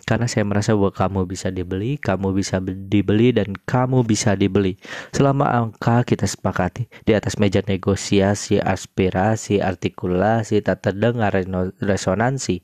Karena 0.05 0.29
saya 0.29 0.44
merasa 0.44 0.77
bahwa 0.77 0.92
kamu 0.92 1.20
bisa 1.25 1.49
dibeli, 1.49 1.97
kamu 1.97 2.37
bisa 2.37 2.61
dibeli, 2.61 3.33
dan 3.33 3.57
kamu 3.64 4.05
bisa 4.05 4.37
dibeli. 4.37 4.77
Selama 5.16 5.49
angka 5.49 6.05
kita 6.05 6.29
sepakati 6.29 6.87
di 7.09 7.16
atas 7.16 7.40
meja 7.40 7.64
negosiasi, 7.64 8.61
aspirasi, 8.61 9.64
artikulasi, 9.64 10.61
tak 10.61 10.85
terdengar 10.85 11.33
resonansi. 11.81 12.61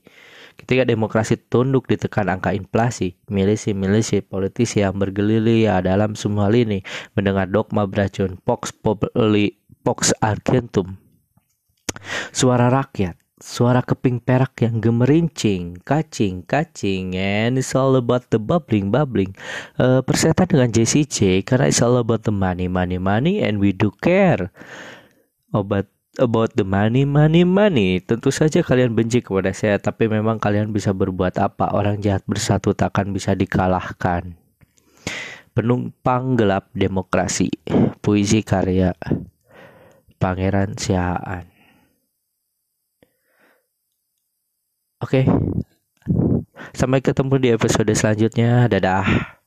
Ketika 0.61 0.85
demokrasi 0.85 1.41
tunduk 1.41 1.89
ditekan 1.89 2.29
angka 2.29 2.53
inflasi, 2.53 3.17
milisi-milisi 3.33 4.21
politisi 4.21 4.85
yang 4.85 5.01
bergerilya 5.01 5.81
dalam 5.81 6.13
semua 6.13 6.53
lini 6.53 6.85
mendengar 7.17 7.49
dogma 7.49 7.89
beracun 7.89 8.37
Vox 8.45 8.69
Populi 8.69 9.57
Vox 9.81 10.13
Argentum. 10.21 11.10
Suara 12.31 12.71
rakyat, 12.71 13.19
suara 13.41 13.81
keping 13.81 14.21
perak 14.21 14.61
yang 14.61 14.85
gemerincing, 14.85 15.81
kacing, 15.81 16.45
kacing, 16.45 17.17
and 17.17 17.57
it's 17.57 17.73
all 17.73 17.97
about 17.97 18.29
the 18.29 18.39
bubbling, 18.39 18.93
bubbling. 18.93 19.33
Uh, 19.81 20.05
persetan 20.05 20.47
dengan 20.47 20.69
JCJ 20.71 21.43
karena 21.49 21.73
it's 21.73 21.81
all 21.81 21.97
about 21.97 22.29
the 22.29 22.35
money, 22.35 22.69
money, 22.69 23.01
money, 23.01 23.41
and 23.41 23.59
we 23.59 23.73
do 23.73 23.89
care. 24.05 24.53
Obat 25.51 25.91
about 26.21 26.53
the 26.55 26.67
money, 26.69 27.09
money, 27.09 27.43
money. 27.43 27.99
Tentu 28.05 28.29
saja 28.29 28.61
kalian 28.61 28.93
benci 28.93 29.25
kepada 29.25 29.51
saya, 29.57 29.81
tapi 29.81 30.07
memang 30.07 30.37
kalian 30.37 30.71
bisa 30.71 30.93
berbuat 30.93 31.41
apa? 31.41 31.73
Orang 31.73 32.05
jahat 32.05 32.23
bersatu 32.29 32.77
takkan 32.77 33.11
bisa 33.11 33.33
dikalahkan. 33.33 34.37
Penumpang 35.51 36.39
gelap 36.39 36.71
demokrasi, 36.77 37.51
puisi 37.99 38.47
karya 38.47 38.95
Pangeran 40.21 40.79
Siaan. 40.79 41.50
Oke, 45.01 45.25
sampai 46.77 47.01
ketemu 47.01 47.35
di 47.41 47.49
episode 47.57 47.89
selanjutnya. 47.97 48.69
Dadah. 48.69 49.40